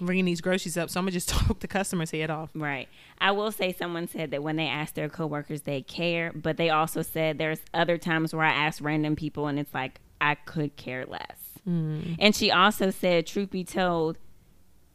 [0.00, 0.90] bringing these groceries up.
[0.90, 2.50] So I'm gonna just talk the customer's head off.
[2.54, 2.88] Right.
[3.18, 6.70] I will say someone said that when they ask their coworkers, they care, but they
[6.70, 10.76] also said there's other times where I ask random people and it's like I could
[10.76, 11.36] care less.
[11.68, 12.16] Mm.
[12.18, 14.18] And she also said, truth be told,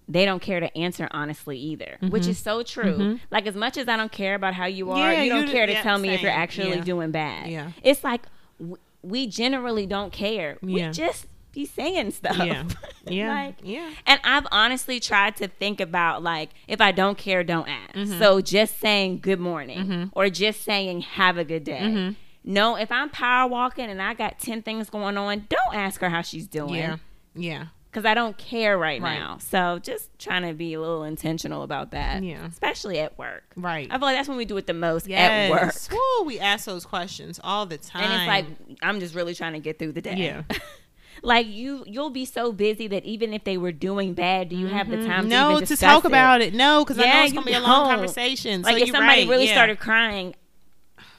[0.09, 3.20] they don't care to answer honestly either, which is so true.
[3.30, 5.11] Like as much as I don't care about how you are, Mm-hmm.
[5.13, 6.84] Yeah, you don't you- care to yeah, tell me if you're actually Yeah.
[6.84, 7.49] doing bad.
[7.49, 7.72] Yeah.
[7.84, 8.22] It's like
[8.59, 10.57] w- we generally don't care.
[10.61, 12.38] We just be saying stuff.
[12.38, 12.63] Yeah,
[13.07, 13.89] yeah, like, yeah.
[14.05, 17.93] and I've honestly tried to think about like if I don't care, don't ask.
[17.95, 18.20] Mm-hmm.
[18.20, 22.15] So just saying good morning or just saying have a good day.
[22.47, 22.53] Mm-hmm.
[22.53, 26.09] No, if I'm power walking and I got ten things going on, don't ask her
[26.09, 26.75] how she's doing.
[26.75, 26.97] Yeah,
[27.35, 29.19] yeah, Because I don't care right, Right.
[29.19, 29.37] now.
[29.39, 32.23] So just trying to be a little intentional about that.
[32.23, 32.45] Yeah.
[32.45, 33.43] Especially at work.
[33.55, 33.87] right.
[33.91, 35.51] I feel like that's when we do it the most Yes.
[35.51, 35.73] at work.
[35.91, 38.03] Woo, we ask those questions all the time.
[38.03, 40.15] And it's like I'm just really trying to get through the day.
[40.15, 40.43] Yeah.
[41.23, 44.67] like you you'll be so busy that even if they were doing bad, do you
[44.67, 46.53] have the time to no to discuss talk about it.
[46.53, 48.61] No, because I know it's gonna be a long conversation.
[48.61, 49.53] Like so if somebody right, really yeah.
[49.53, 50.35] started crying,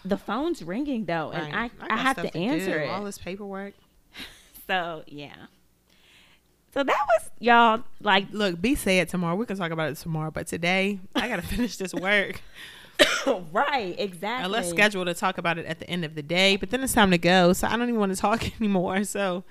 [0.04, 1.70] the phone's ringing though, and Right.
[1.80, 2.88] I, I, got have stuff to answer it.
[2.88, 3.74] All this paperwork.
[4.66, 5.34] So yeah.
[6.74, 9.34] So that was y'all like Look, be sad tomorrow.
[9.34, 10.30] We can talk about it tomorrow.
[10.30, 12.42] But today, I gotta finish this work.
[13.52, 14.44] right exactly.
[14.44, 16.56] And let's schedule to talk about it at the end of the day.
[16.56, 19.04] But then it's time to go, so I don't even want to talk anymore.
[19.04, 19.44] So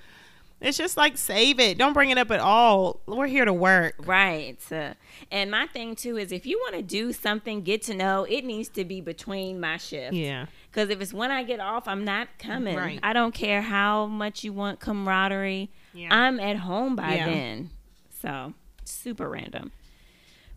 [0.60, 1.78] it's just like save it.
[1.78, 3.00] Don't bring it up at all.
[3.06, 3.94] We're here to work.
[4.06, 4.56] Right.
[4.72, 4.94] Uh,
[5.30, 8.44] and my thing too is if you want to do something, get to know it
[8.44, 10.16] needs to be between my shifts.
[10.16, 10.46] Yeah.
[10.70, 12.76] Because if it's when I get off, I'm not coming.
[12.76, 13.00] Right.
[13.02, 15.70] I don't care how much you want camaraderie.
[15.94, 16.08] Yeah.
[16.10, 17.26] I'm at home by Yeah.
[17.26, 17.70] then.
[18.20, 18.54] So
[18.84, 19.70] super random.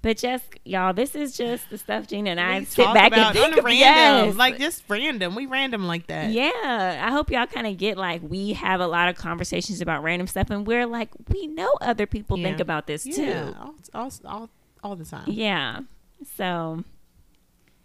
[0.04, 3.45] But just y'all, this is just the stuff Gina and I sit back about and
[3.45, 3.64] think of.
[3.66, 4.36] random, Yes.
[4.36, 5.36] like just random.
[5.36, 6.32] We random like that.
[6.32, 10.02] yeah, I hope y'all kind of get like we have a lot of conversations about
[10.02, 13.56] random stuff, and we're like we know other people think about this Yeah, too.
[13.60, 14.49] all, all, all,
[14.84, 15.26] all the time.
[15.28, 15.82] Yeah.
[16.36, 16.84] So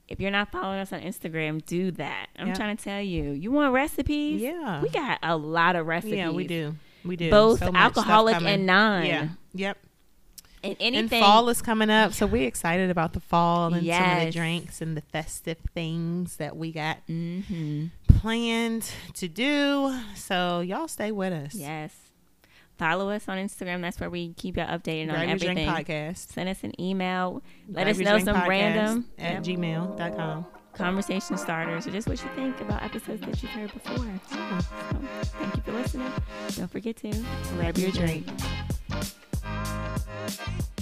[0.08, 2.28] if you're not following us on Instagram, do that.
[2.38, 2.54] I'm Yeah.
[2.54, 3.32] trying to tell you.
[3.32, 4.40] You want recipes?
[4.40, 4.80] Yeah.
[4.80, 6.16] We got a lot of recipes.
[6.16, 6.76] Yeah, we do.
[7.04, 7.28] We do.
[7.30, 9.04] Both So alcoholic and non.
[9.04, 9.28] Yeah.
[9.54, 9.78] Yep.
[10.80, 14.24] And And fall is coming up, so we're excited about the fall and some of
[14.26, 19.94] the drinks and the festive things that we got hmm planned to do.
[20.14, 21.54] So y'all stay with us.
[21.54, 21.94] Yes.
[22.78, 23.80] Follow us on Instagram.
[23.80, 25.68] That's where we keep you updated Grab on everything.
[25.68, 26.32] podcast.
[26.32, 27.42] Send us an email.
[27.68, 29.58] Let Grab us know some random at Yep.
[29.58, 30.46] gmail.com.
[30.74, 33.96] conversation starters or just what you think about episodes that you've heard before.
[34.30, 34.36] So,
[35.38, 36.12] thank you for listening.
[36.56, 37.12] Don't forget to
[37.56, 38.26] Grab your drink.
[39.46, 40.75] Thank